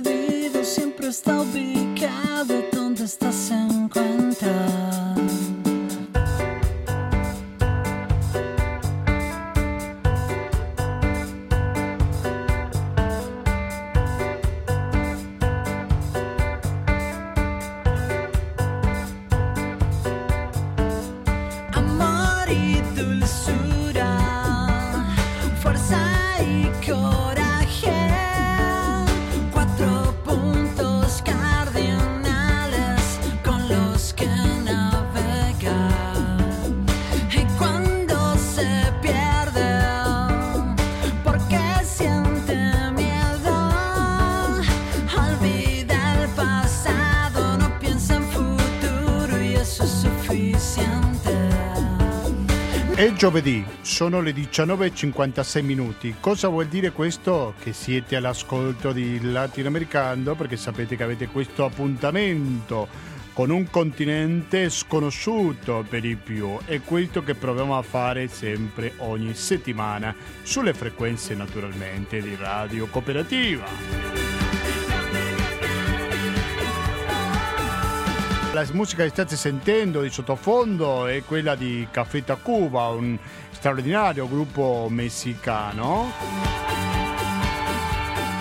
[53.04, 56.14] È giovedì, sono le 19.56 minuti.
[56.20, 57.52] Cosa vuol dire questo?
[57.60, 62.88] Che siete all'ascolto di Latinoamericano perché sapete che avete questo appuntamento
[63.34, 66.56] con un continente sconosciuto per i più.
[66.64, 74.23] È questo che proviamo a fare sempre ogni settimana sulle frequenze naturalmente di Radio Cooperativa.
[78.54, 83.18] La musica che state sentendo di sottofondo è quella di Café Tacuba, un
[83.50, 86.73] straordinario gruppo messicano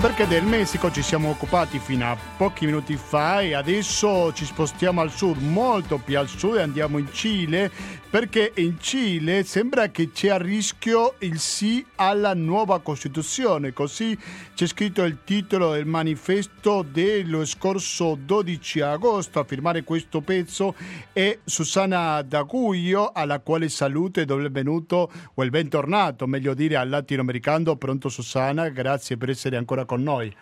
[0.03, 4.99] perché del Messico ci siamo occupati fino a pochi minuti fa e adesso ci spostiamo
[4.99, 7.71] al sud, molto più al sud e andiamo in Cile
[8.13, 14.15] perché in Cile sembra che c'è a rischio il sì alla nuova Costituzione, così
[14.53, 19.39] c'è scritto il titolo del manifesto dello scorso 12 agosto.
[19.39, 20.75] A firmare questo pezzo
[21.11, 26.75] è Susanna Daguglio, alla quale saluto e do il benvenuto o il bentornato, meglio dire,
[26.75, 27.77] al latinoamericano.
[27.77, 30.33] Pronto Susanna, grazie per essere ancora con noi.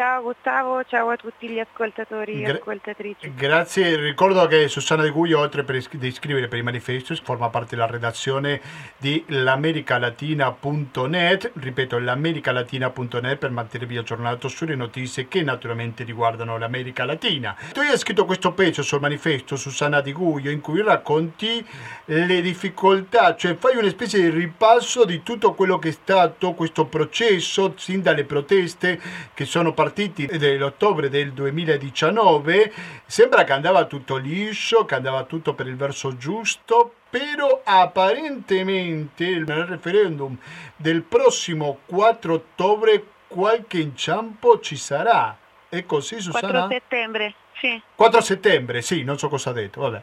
[0.00, 3.34] Ciao Gustavo, ciao a tutti gli ascoltatori e ascoltatrici.
[3.34, 7.76] Grazie, ricordo che Susanna De Guglio, oltre per di scrivere per i manifesti, forma parte
[7.76, 8.62] della redazione
[8.96, 17.54] di l'americalatina.net, ripeto, l'americalatina.net per mantenervi aggiornato sulle notizie che naturalmente riguardano l'America Latina.
[17.74, 21.62] Tu hai scritto questo pezzo sul manifesto, Susanna Di Guglio, in cui racconti
[22.06, 26.86] le difficoltà, cioè fai una specie di ripasso di tutto quello che è stato questo
[26.86, 28.98] processo, sin dalle proteste
[29.34, 32.72] che sono partite partiti dell'ottobre del 2019
[33.06, 39.66] sembra che andava tutto liscio, che andava tutto per il verso giusto, però apparentemente nel
[39.66, 40.36] referendum
[40.76, 45.36] del prossimo 4 ottobre qualche inciampo ci sarà.
[45.68, 46.66] È così Susanna?
[46.66, 47.82] 4 settembre, sì.
[47.96, 50.02] 4 settembre, sì, non so cosa ha detto, vabbè.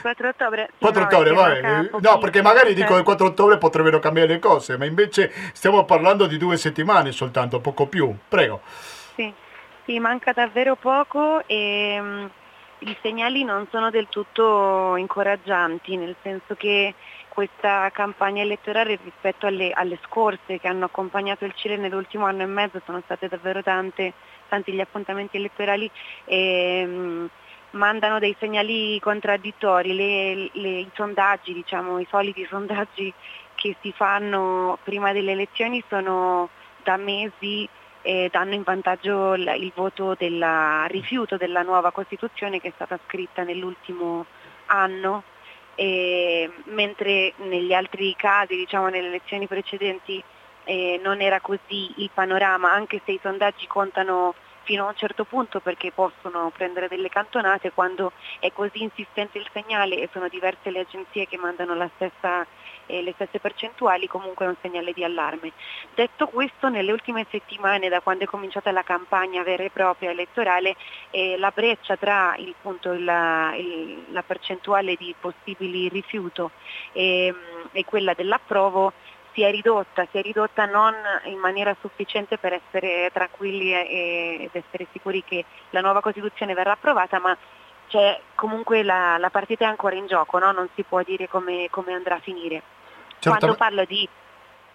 [0.00, 0.70] 4 ottobre.
[0.78, 1.90] 4 no, ottobre, vabbè.
[2.00, 6.26] No, perché magari dico il 4 ottobre potrebbero cambiare le cose, ma invece stiamo parlando
[6.26, 8.14] di due settimane soltanto, poco più.
[8.28, 8.62] Prego.
[9.16, 9.32] Sì,
[9.86, 12.30] sì manca davvero poco e um,
[12.80, 16.94] i segnali non sono del tutto incoraggianti, nel senso che
[17.30, 22.46] questa campagna elettorale rispetto alle, alle scorse che hanno accompagnato il Cile nell'ultimo anno e
[22.46, 24.12] mezzo sono state davvero tante,
[24.48, 25.90] tanti gli appuntamenti elettorali
[26.26, 27.28] e um,
[27.70, 33.12] mandano dei segnali contraddittori, le, le, i sondaggi, diciamo, i soliti sondaggi
[33.54, 36.50] che si fanno prima delle elezioni sono
[36.82, 37.66] da mesi
[38.06, 40.40] eh, danno in vantaggio il, il voto del
[40.86, 44.26] rifiuto della nuova Costituzione che è stata scritta nell'ultimo
[44.66, 45.24] anno.
[45.74, 50.22] E, mentre negli altri casi, diciamo nelle elezioni precedenti,
[50.62, 55.24] eh, non era così il panorama, anche se i sondaggi contano fino a un certo
[55.24, 60.70] punto perché possono prendere delle cantonate quando è così insistente il segnale e sono diverse
[60.70, 62.44] le agenzie che mandano stessa,
[62.86, 65.52] eh, le stesse percentuali, comunque è un segnale di allarme.
[65.94, 70.76] Detto questo, nelle ultime settimane, da quando è cominciata la campagna vera e propria elettorale,
[71.10, 76.50] eh, la breccia tra il, punto, il, il, la percentuale di possibili rifiuto
[76.92, 77.34] e,
[77.72, 78.92] e quella dell'approvo
[79.32, 80.94] si è ridotta, si è ridotta non
[81.24, 87.18] in maniera sufficiente per essere tranquilli ed essere sicuri che la nuova Costituzione verrà approvata,
[87.18, 87.36] ma
[87.88, 90.52] cioè, comunque la, la, partita è ancora in gioco, no?
[90.52, 92.62] non si può dire come, come andrà a finire.
[93.18, 93.38] Certo.
[93.38, 94.08] Quando parlo di,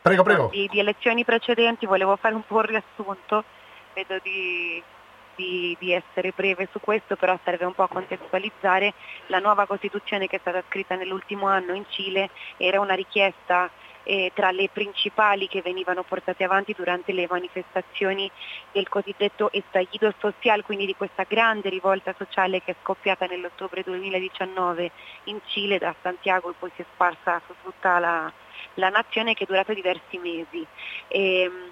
[0.02, 0.50] prego, prego.
[0.52, 3.44] Di, di, elezioni precedenti volevo fare un po' un riassunto,
[3.94, 4.82] vedo di,
[5.36, 8.94] di, di, essere breve su questo, però serve un po' a contestualizzare.
[9.28, 13.70] La nuova Costituzione che è stata scritta nell'ultimo anno in Cile era una richiesta
[14.04, 18.30] eh, tra le principali che venivano portate avanti durante le manifestazioni
[18.72, 24.92] del cosiddetto estallido social, quindi di questa grande rivolta sociale che è scoppiata nell'ottobre 2019
[25.26, 28.32] in Cile da Santiago e poi si è sparsa su tutta la,
[28.76, 30.66] la nazione che è durata diversi mesi.
[31.08, 31.72] E, ehm,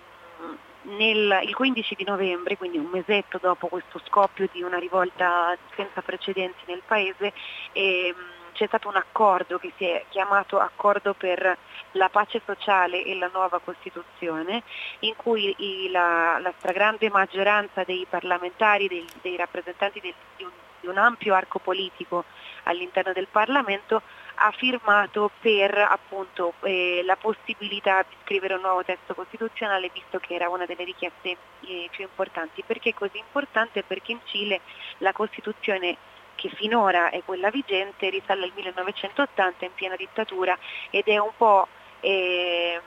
[0.81, 6.01] nel, il 15 di novembre, quindi un mesetto dopo questo scoppio di una rivolta senza
[6.01, 7.33] precedenti nel paese,
[7.73, 8.15] eh,
[8.59, 11.57] c'è stato un accordo che si è chiamato Accordo per
[11.93, 14.63] la pace sociale e la nuova Costituzione,
[14.99, 20.49] in cui i, la, la, stragrande maggioranza dei parlamentari, dei, dei rappresentanti del, di, un,
[20.81, 22.25] di un ampio arco politico
[22.63, 24.01] all'interno del Parlamento
[24.41, 30.33] ha firmato per appunto, eh, la possibilità di scrivere un nuovo testo costituzionale visto che
[30.33, 32.61] era una delle richieste eh, più importanti.
[32.65, 33.83] Perché è così importante?
[33.83, 34.59] Perché in Cile
[34.97, 35.95] la Costituzione
[36.39, 40.57] che finora è quella vigente, risale al 1980 in piena dittatura
[40.89, 41.67] ed è un po'
[41.99, 42.79] eh,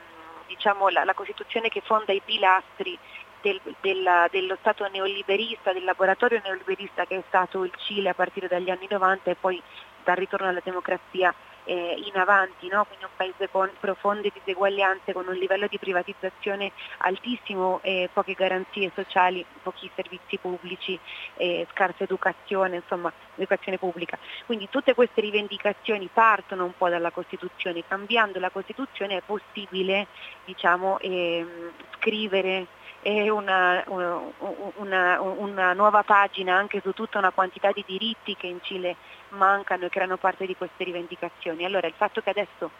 [0.47, 2.97] diciamo, la, la, Costituzione che fonda i pilastri
[3.41, 8.47] del, della, dello Stato neoliberista, del laboratorio neoliberista che è stato il Cile a partire
[8.47, 9.61] dagli anni 90 e poi
[10.03, 11.33] dal ritorno alla democrazia
[11.65, 12.85] eh, in avanti, no?
[12.85, 18.91] quindi un paese con profonde diseguaglianze, con un livello di privatizzazione altissimo, eh, poche garanzie
[18.93, 20.99] sociali, pochi servizi pubblici,
[21.35, 24.17] eh, scarsa educazione, insomma educazione pubblica.
[24.45, 30.07] Quindi tutte queste rivendicazioni partono un po' dalla Costituzione, cambiando la Costituzione è possibile
[30.45, 32.67] diciamo, ehm, scrivere
[33.05, 38.95] una, una, una, nuova pagina anche su tutta una quantità di diritti che in Cile
[39.33, 41.65] mancano e creano parte di queste rivendicazioni.
[41.65, 42.71] Allora il fatto che adesso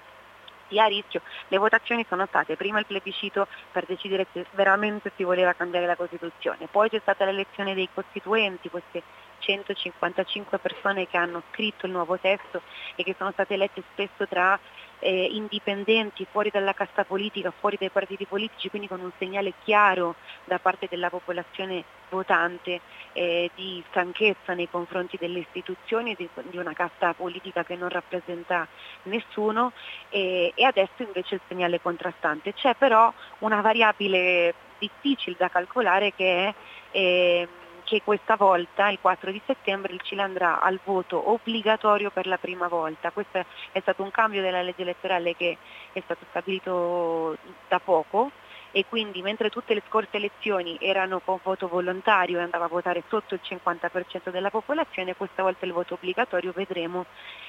[0.68, 5.24] sia a rischio, le votazioni sono state prima il plebiscito per decidere se veramente si
[5.24, 9.04] voleva cambiare la Costituzione, poi c'è stata l'elezione dei costituenti, queste
[9.40, 12.62] 155 persone che hanno scritto il nuovo testo
[12.96, 14.58] e che sono state elette spesso tra
[15.04, 20.16] eh, indipendenti, fuori dalla casta politica, fuori dai partiti politici, quindi con un segnale chiaro
[20.46, 22.80] da parte della popolazione votante
[23.12, 28.66] eh, di stanchezza nei confronti delle istituzioni, di, di, una casta politica che non rappresenta
[29.04, 29.74] nessuno
[30.10, 32.54] e, e adesso invece il segnale contrastante.
[32.54, 36.54] C'è però una variabile difficile da calcolare che è
[36.92, 37.48] eh,
[37.84, 42.38] che questa volta, il 4 di settembre, il Cile andrà al voto obbligatorio per la
[42.38, 43.12] prima volta.
[43.12, 45.58] Questo è stato un cambio della legge elettorale che
[45.92, 48.32] è stato stabilito da poco
[48.76, 53.04] e quindi mentre tutte le scorse elezioni erano con voto volontario e andava a votare
[53.08, 57.06] sotto il 50% della popolazione, questa volta il voto obbligatorio vedremo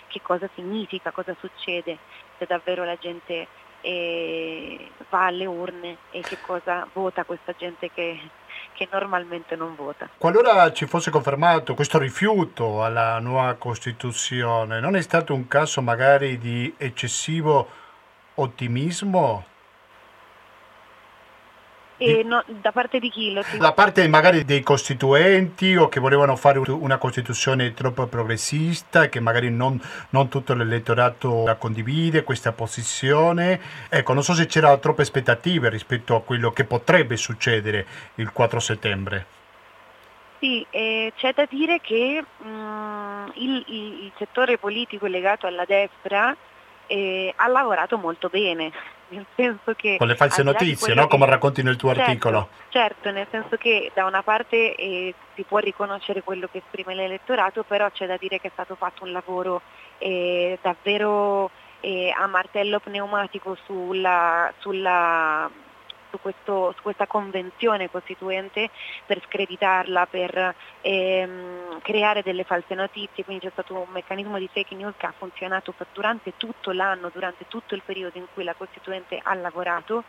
[0.08, 1.96] che cosa significa, cosa succede,
[2.36, 3.48] se davvero la gente
[3.80, 8.20] eh, va alle urne e che cosa vota questa gente che
[8.74, 10.08] che normalmente non vota.
[10.18, 16.38] Qualora ci fosse confermato questo rifiuto alla nuova Costituzione, non è stato un caso magari
[16.38, 17.68] di eccessivo
[18.34, 19.44] ottimismo
[21.96, 23.38] e no, da parte di chi?
[23.44, 23.58] Si...
[23.58, 29.20] Da parte magari dei costituenti o che volevano fare una Costituzione troppo progressista e che
[29.20, 29.80] magari non,
[30.10, 33.60] non tutto l'elettorato la condivide questa posizione.
[33.88, 37.86] Ecco, non so se c'erano troppe aspettative rispetto a quello che potrebbe succedere
[38.16, 39.26] il 4 settembre.
[40.40, 45.64] Sì, eh, c'è da dire che mh, mm, il, il, il settore politico legato alla
[45.64, 46.36] destra
[46.86, 48.72] eh, ha lavorato molto bene
[49.08, 49.96] nel senso che...
[49.98, 51.02] Con le false notizie, no?
[51.02, 51.08] Che...
[51.08, 52.48] Come racconti nel tuo certo, articolo.
[52.68, 57.62] Certo, nel senso che da una parte eh, si può riconoscere quello che esprime l'elettorato,
[57.62, 59.62] però c'è da dire che è stato fatto un lavoro
[59.98, 61.50] eh, davvero
[61.80, 65.50] eh, a martello pneumatico sulla, sulla
[66.14, 68.70] su, questo, su, questa convenzione costituente
[69.04, 74.76] per screditarla, per ehm, creare delle false notizie, quindi c'è stato un meccanismo di fake
[74.76, 79.18] news che ha funzionato durante tutto l'anno, durante tutto il periodo in cui la Costituente
[79.22, 80.04] ha lavorato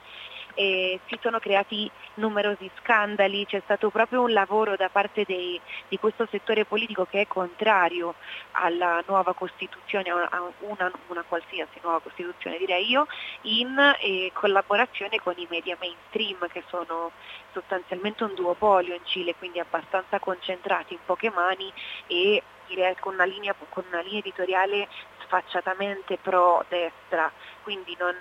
[0.56, 6.00] e si sono creati numerosi scandali, c'è stato proprio un lavoro da parte dei, di
[6.00, 8.16] questo settore politico che è contrario
[8.52, 13.06] alla nuova Costituzione, a una, una qualsiasi nuova Costituzione direi io,
[13.42, 17.12] in eh, collaborazione con i media mainstream che sono
[17.52, 21.72] sostanzialmente un duopolio in Cile, quindi abbastanza concentrati in poche mani
[22.08, 24.88] e direi con una linea, con una linea editoriale
[25.26, 27.32] sfacciatamente pro destra,
[27.64, 28.16] quindi non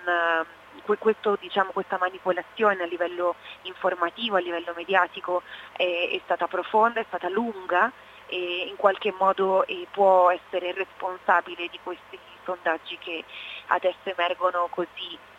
[0.83, 7.05] questo, diciamo, questa manipolazione a livello informativo, a livello mediatico è, è stata profonda, è
[7.07, 7.91] stata lunga
[8.27, 13.23] e in qualche modo eh, può essere responsabile di questi sondaggi che
[13.67, 15.13] adesso emergono così.
[15.13, 15.34] eh,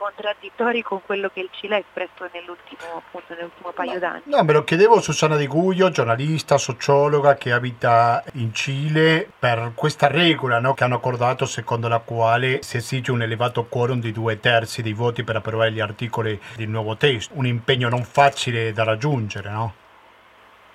[0.00, 4.22] contraddittori con quello che il Cile ha espresso nell'ultimo, appunto, nell'ultimo paio d'anni.
[4.24, 10.06] No, me lo chiedevo Susanna Di Guglio, giornalista, sociologa che abita in Cile, per questa
[10.06, 14.40] regola no, che hanno accordato secondo la quale si esige un elevato quorum di due
[14.40, 18.84] terzi dei voti per approvare gli articoli del nuovo testo, un impegno non facile da
[18.84, 19.74] raggiungere, no?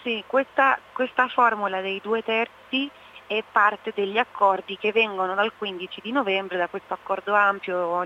[0.03, 2.91] Sì, questa, questa formula dei due terzi
[3.25, 8.05] è parte degli accordi che vengono dal 15 di novembre, da questo accordo ampio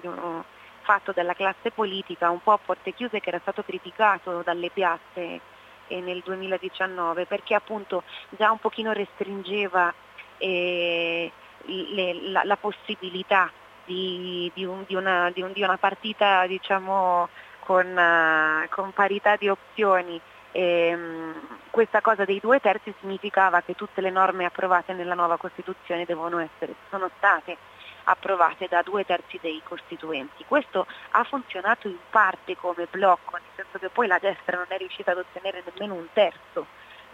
[0.90, 5.40] fatto dalla classe politica un po' a porte chiuse che era stato criticato dalle piazze
[5.86, 9.94] eh, nel 2019 perché appunto già un pochino restringeva
[10.40, 11.32] eh,
[11.66, 13.52] le, la, la, possibilità
[13.86, 17.30] di, di, un, di, una, un, di, una, partita diciamo,
[17.60, 20.20] con, uh, con, parità di opzioni.
[20.52, 21.36] E, um,
[21.70, 26.40] questa cosa dei due terzi significava che tutte le norme approvate nella nuova Costituzione devono
[26.40, 27.69] essere, sono state
[28.06, 30.46] approvate da due terzi dei costituenti.
[30.46, 34.78] Questo ha funzionato in parte come blocco, nel senso che poi la destra non è
[34.78, 36.66] riuscita ad ottenere nemmeno un terzo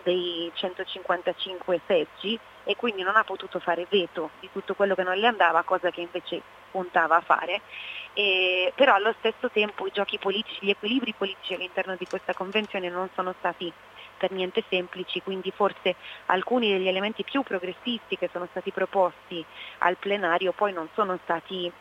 [0.03, 5.17] dei 155 seggi e quindi non ha potuto fare veto di tutto quello che non
[5.17, 7.61] le andava, cosa che invece puntava a fare.
[8.13, 12.89] E, però allo stesso tempo i giochi politici, gli equilibri politici all'interno di questa convenzione
[12.89, 13.71] non sono stati
[14.17, 15.95] per niente semplici, quindi forse
[16.27, 19.43] alcuni degli elementi più progressisti che sono stati proposti
[19.79, 21.71] al plenario poi non sono stati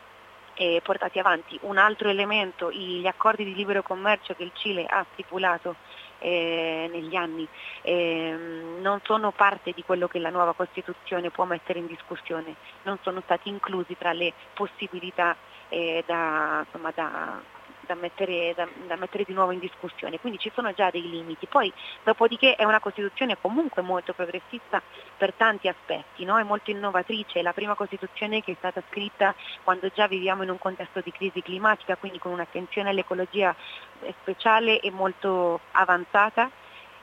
[0.55, 1.57] eh, portati avanti.
[1.61, 5.75] Un altro elemento, gli accordi di libero commercio che il Cile ha stipulato
[6.19, 7.47] eh, negli anni
[7.81, 8.35] eh,
[8.79, 13.21] non sono parte di quello che la nuova Costituzione può mettere in discussione, non sono
[13.21, 15.35] stati inclusi tra le possibilità
[15.69, 17.41] eh, da, insomma, da
[17.85, 21.47] da mettere, da, da mettere, di nuovo in discussione, quindi ci sono già dei limiti.
[21.47, 21.71] Poi
[22.03, 24.81] dopodiché è una Costituzione comunque molto progressista
[25.17, 26.37] per tanti aspetti, no?
[26.37, 29.33] è molto innovatrice, è la prima Costituzione che è stata scritta
[29.63, 33.55] quando già viviamo in un contesto di crisi climatica, quindi con un'attenzione all'ecologia
[34.21, 36.49] speciale e molto avanzata,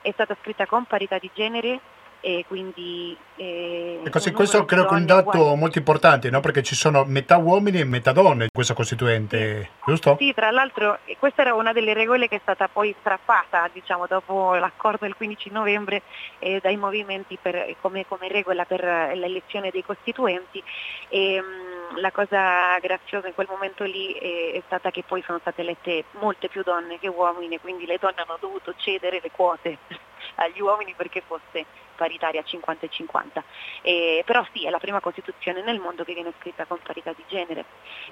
[0.01, 1.79] è stata scritta con parità di genere,
[2.25, 3.17] e quindi...
[3.35, 5.59] Eh, ecco, sì, questo credo che è un dato uguali.
[5.59, 6.39] molto importante, no?
[6.39, 9.69] perché ci sono metà uomini e metà donne in questa Costituente, sì.
[9.87, 10.15] giusto?
[10.17, 14.53] Sì, tra l'altro questa era una delle regole che è stata poi strappata diciamo, dopo
[14.53, 16.03] l'accordo del 15 novembre
[16.39, 18.81] eh, dai movimenti per, come, come, regola per
[19.15, 20.63] l'elezione dei Costituenti.
[21.09, 25.39] E, mh, la cosa graziosa in quel momento lì è, è stata che poi sono
[25.39, 29.77] state elette molte più donne che uomini, quindi le donne hanno dovuto cedere le quote
[30.35, 31.65] agli uomini perché fosse
[32.03, 33.43] paritaria 50 e 50.
[33.81, 37.23] Eh, però sì, è la prima Costituzione nel mondo che viene scritta con parità di
[37.27, 37.63] genere.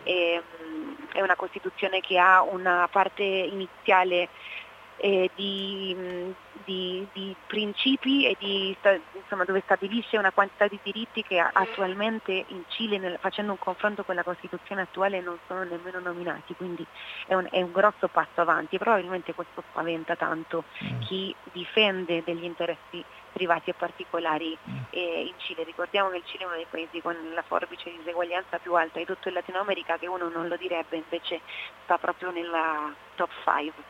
[0.04, 0.42] Eh,
[1.12, 4.30] è una Costituzione che ha una parte iniziale
[4.96, 6.34] eh, di,
[6.64, 8.76] di, di, principi e di,
[9.14, 14.04] insomma, dove stabilisce una quantità di diritti che attualmente in Cile, nel, facendo un confronto
[14.04, 16.86] con la Costituzione attuale, non sono nemmeno nominati, quindi
[17.26, 18.78] è un, è un grosso passo avanti.
[18.78, 21.00] Probabilmente questo spaventa tanto mm.
[21.02, 23.04] chi difende degli interessi
[23.42, 24.78] privati e particolari mm.
[24.92, 25.64] eh, in Cile.
[25.64, 29.00] Ricordiamo che il Cile è uno dei paesi con la forbice di diseguaglianza più alta
[29.00, 31.42] di tutto il Latino America, che uno non lo direbbe, invece
[31.84, 33.84] sta proprio nella top 5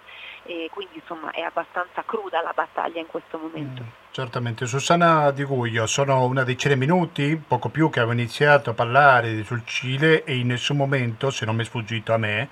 [0.43, 3.83] e quindi insomma è abbastanza cruda la battaglia in questo momento.
[3.83, 8.69] Mm, certamente, Susanna Di Guglio, sono una decina di minuti, poco più che avevo iniziato
[8.69, 12.49] a parlare sul Cile e in nessun momento, se non mi è sfuggito a me,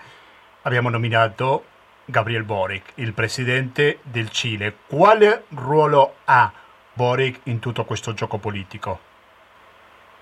[0.64, 1.64] abbiamo nominato
[2.06, 4.76] Gabriel Boric, il presidente del Cile.
[4.88, 6.52] Quale ruolo ha
[7.00, 9.00] Boric in tutto questo gioco politico?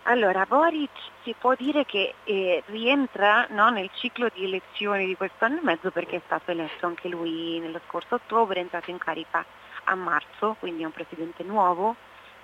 [0.04, 0.92] Allora, Boric
[1.24, 5.64] si può dire che eh, rientra no, nel ciclo di elezioni di questo anno e
[5.64, 9.44] mezzo perché è stato eletto anche lui nello scorso ottobre, è entrato in carica
[9.86, 11.96] a marzo, quindi è un presidente nuovo,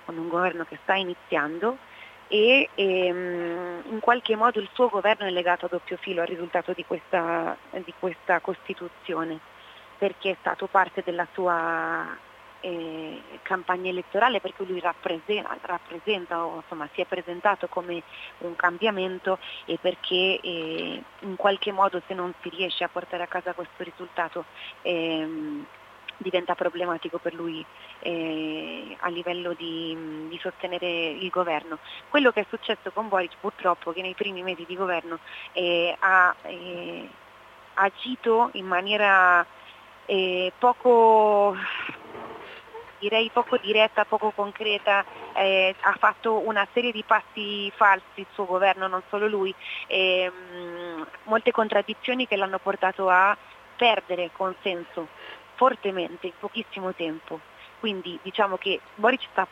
[0.04, 1.78] con un governo che sta iniziando
[2.26, 6.72] e ehm, in qualche modo il suo governo è legato a doppio filo al risultato
[6.72, 9.38] di questa, di questa Costituzione,
[9.96, 12.32] perché è stato parte della sua
[12.64, 18.02] eh, campagna elettorale perché lui rappresenta, rappresenta o insomma, si è presentato come
[18.38, 23.26] un cambiamento e perché eh, in qualche modo se non si riesce a portare a
[23.26, 24.46] casa questo risultato
[24.82, 25.66] ehm,
[26.16, 27.64] diventa problematico per lui
[27.98, 31.78] eh, a livello di, di, sostenere il governo.
[32.08, 35.18] Quello che è successo con Boric purtroppo che nei primi mesi di governo
[35.52, 37.08] eh, ha eh,
[37.74, 39.44] agito in maniera
[40.06, 41.56] eh, poco
[43.04, 48.46] direi poco diretta, poco concreta, eh, ha fatto una serie di passi falsi il suo
[48.46, 49.54] governo, non solo lui,
[49.88, 50.32] eh,
[51.24, 53.36] molte contraddizioni che l'hanno portato a
[53.76, 55.08] perdere consenso
[55.54, 57.40] fortemente in pochissimo tempo.
[57.78, 59.46] Quindi diciamo che Boric sta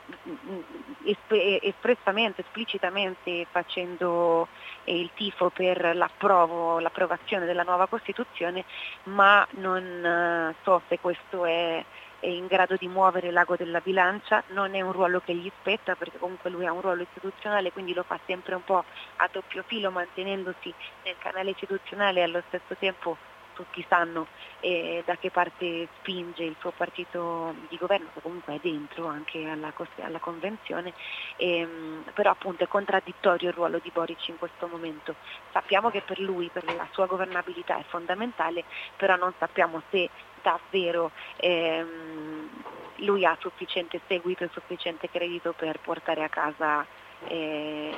[1.61, 4.47] espressamente, esplicitamente facendo
[4.85, 8.65] il tifo per l'approvazione della nuova Costituzione,
[9.03, 11.85] ma non eh, so se questo è
[12.23, 15.95] è in grado di muovere l'ago della bilancia, non è un ruolo che gli spetta
[15.95, 18.81] perché comunque lui ha un ruolo istituzionale, quindi lo fa sempre un po'
[19.17, 23.17] a doppio filo mantenendosi nel canale istituzionale e allo stesso tempo
[23.53, 24.27] tutti sanno
[24.61, 29.45] eh, da che parte spinge il suo partito di governo, che comunque è dentro anche
[29.45, 30.93] alla, alla convenzione,
[31.35, 35.15] ehm, però appunto è contraddittorio il ruolo di Boric in questo momento.
[35.51, 38.63] Sappiamo che per lui, per la sua governabilità è fondamentale,
[38.95, 40.09] però non sappiamo se
[40.43, 42.49] davvero ehm,
[42.97, 46.85] lui ha sufficiente seguito e sufficiente credito per portare a casa
[47.27, 47.91] eh,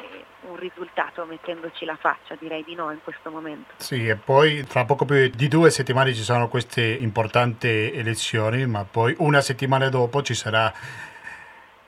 [0.47, 3.73] un risultato mettendoci la faccia, direi di no in questo momento.
[3.77, 8.85] Sì, e poi tra poco più di due settimane ci saranno queste importanti elezioni, ma
[8.89, 10.71] poi una settimana dopo ci sarà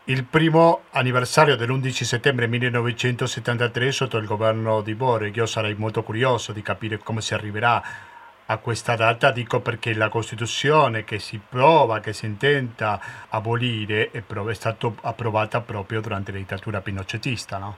[0.05, 5.35] il primo anniversario dell'11 settembre 1973 sotto il governo di Boric.
[5.35, 7.83] Io sarei molto curioso di capire come si arriverà
[8.47, 14.23] a questa data, dico perché la Costituzione che si prova, che si intenta abolire, è,
[14.23, 17.77] è stata approvata proprio durante la dittatura pinocetista, no?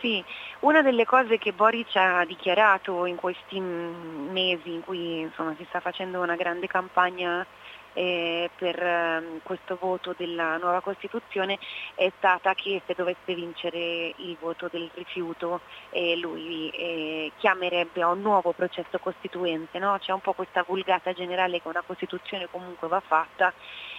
[0.00, 0.22] Sì,
[0.60, 5.78] una delle cose che Boric ha dichiarato in questi mesi in cui insomma, si sta
[5.78, 7.46] facendo una grande campagna
[7.94, 11.58] eh, per eh, questo voto della nuova Costituzione
[11.94, 18.08] è stata che se dovesse vincere il voto del rifiuto eh, lui eh, chiamerebbe a
[18.08, 19.98] un nuovo processo costituente, no?
[19.98, 23.52] c'è un po' questa vulgata generale che una Costituzione comunque va fatta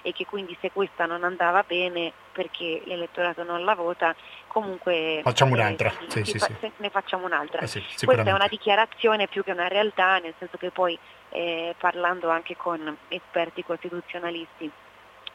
[0.04, 4.16] e che quindi se questa non andava bene perché l'elettorato non la vota
[4.48, 9.28] comunque facciamo un'altra eh, sì, sì, sì, ne facciamo un'altra eh questa è una dichiarazione
[9.28, 10.98] più che una realtà nel senso che poi
[11.34, 14.72] eh, parlando anche con esperti costituzionalisti.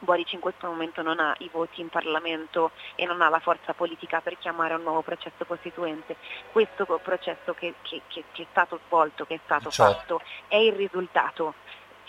[0.01, 3.73] Boric in questo momento non ha i voti in Parlamento e non ha la forza
[3.73, 6.15] politica per chiamare un nuovo processo costituente.
[6.53, 10.19] Questo processo che, che, che, che è stato svolto, che è stato certo.
[10.19, 11.55] fatto, è il risultato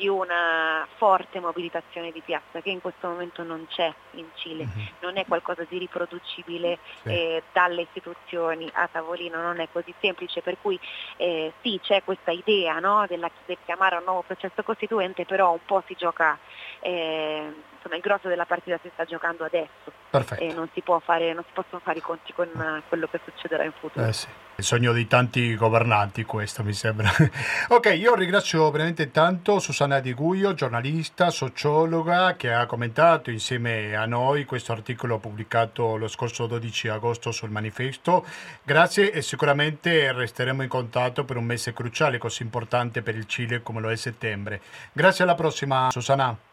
[0.01, 4.87] di una forte mobilitazione di piazza che in questo momento non c'è in Cile, mm-hmm.
[5.01, 10.57] non è qualcosa di riproducibile eh, dalle istituzioni a tavolino, non è così semplice, per
[10.63, 10.81] cui
[11.19, 15.65] eh, sì c'è questa idea no, della, del chiamare un nuovo processo costituente, però un
[15.67, 16.39] po' si gioca,
[16.81, 20.43] eh, insomma il grosso della partita si sta giocando adesso Perfetto.
[20.43, 22.49] e non si, fare, non si, possono fare i conti con
[22.89, 24.05] quello che succederà in futuro.
[24.05, 24.27] Eh sì.
[24.57, 27.09] Il sogno di tanti governanti questo mi sembra.
[27.69, 34.05] ok, io ringrazio veramente tanto Susanna Di Guio, giornalista, sociologa, che ha commentato insieme a
[34.05, 38.27] noi questo articolo pubblicato lo scorso 12 agosto sul manifesto.
[38.63, 43.63] Grazie e sicuramente resteremo in contatto per un mese cruciale così importante per il Cile
[43.63, 44.61] come lo è settembre.
[44.93, 46.50] Grazie alla prossima Susanna.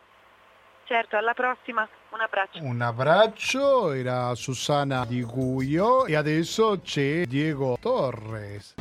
[0.88, 1.88] Certo, alla prossima.
[2.12, 2.64] Un abbraccio.
[2.64, 8.76] Un abbraccio, era Susana Di Guio e adesso c'è Diego Torres.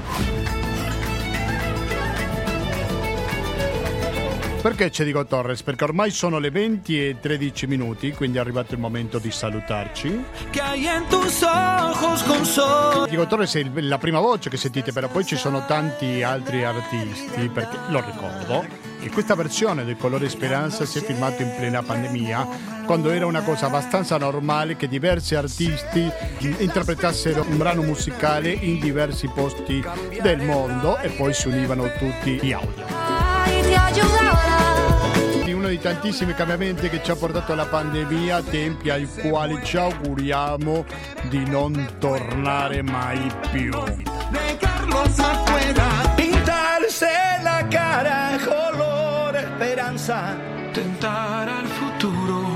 [4.63, 5.65] Perché c'è Diego Torres?
[5.65, 10.25] Perché ormai sono le 20 e 13 minuti, quindi è arrivato il momento di salutarci.
[13.09, 17.49] Diego Torres è la prima voce che sentite, però poi ci sono tanti altri artisti,
[17.49, 22.49] perché lo ricordo che questa versione del Colore Speranza si è filmato in plena pandemia,
[22.87, 29.29] quando era una cosa abbastanza normale che diversi artisti interpretassero un brano musicale in diversi
[29.29, 29.85] posti
[30.21, 32.85] del mondo e poi si univano tutti in audio.
[35.55, 40.85] Uno dei tantissimi cambiamenti che ci ha portato la pandemia, tempi ai quali ci auguriamo
[41.29, 43.71] di non tornare mai più.
[50.07, 50.55] Esperanza.
[50.73, 52.55] Tentare al futuro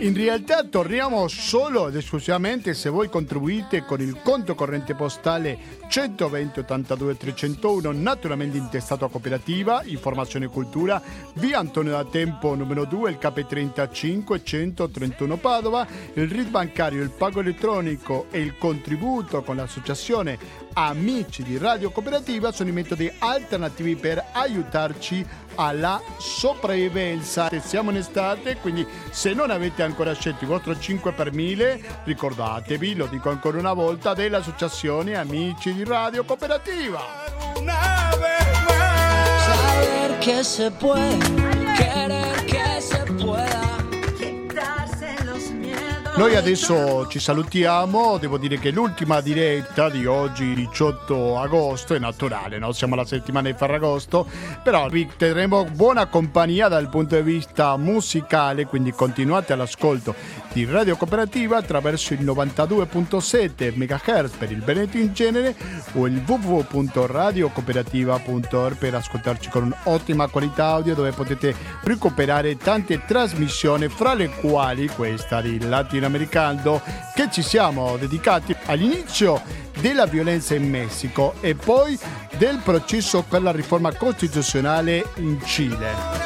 [0.02, 5.56] In realtà torniamo solo ed esclusivamente se voi contribuite con il conto corrente postale
[5.88, 11.00] 120 82 301, naturalmente intestato a cooperativa, informazione e cultura,
[11.36, 17.42] via Antonio da Tempo numero 2, il KP35 131 Padova, il RID bancario, il pago
[17.42, 20.40] elettronico e il contributo con l'associazione
[20.74, 27.50] Amici di Radio Cooperativa sono i metodi alternativi per aiutarci alla sopravvivenza.
[27.60, 32.96] Siamo in estate, quindi se non avete ancora scelto il vostro 5 per 1000, ricordatevi,
[32.96, 37.00] lo dico ancora una volta, dell'associazione Amici di Radio Cooperativa.
[39.52, 41.20] Saber que se puede,
[41.76, 43.01] querer que se
[46.18, 52.60] Noi adesso ci salutiamo, devo dire che l'ultima diretta di oggi, 18 agosto, è naturale,
[52.60, 52.74] no?
[52.74, 54.28] siamo alla settimana di Ferragosto,
[54.62, 60.14] però vi terremo buona compagnia dal punto di vista musicale, quindi continuate all'ascolto
[60.52, 65.56] di Radio Cooperativa attraverso il 92.7 MHz per il Veneto in genere
[65.94, 74.14] o il www.radiocooperativa.org per ascoltarci con un'ottima qualità audio dove potete recuperare tante trasmissioni, fra
[74.14, 75.58] le quali questa di
[76.02, 76.82] Latinoamericano
[77.14, 79.42] che ci siamo dedicati all'inizio
[79.80, 81.98] della violenza in Messico e poi
[82.38, 86.22] del processo per la riforma costituzionale in Cile.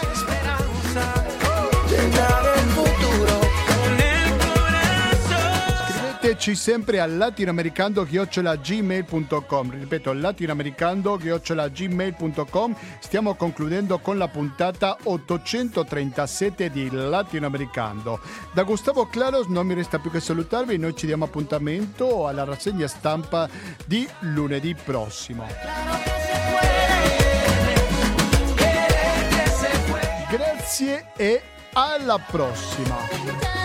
[6.36, 18.20] Scriveteci sempre al latinoamericando-gmail.com Ripeto, latinoamericando-gmail.com Stiamo concludendo con la puntata 837 di Latinoamericando.
[18.54, 20.78] Da Gustavo Claros non mi resta più che salutarvi.
[20.78, 23.48] Noi ci diamo appuntamento alla rassegna stampa
[23.86, 25.48] di lunedì prossimo.
[30.30, 31.42] Grazie e
[31.74, 33.65] alla prossima.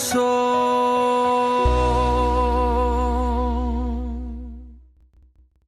[0.00, 0.69] soul.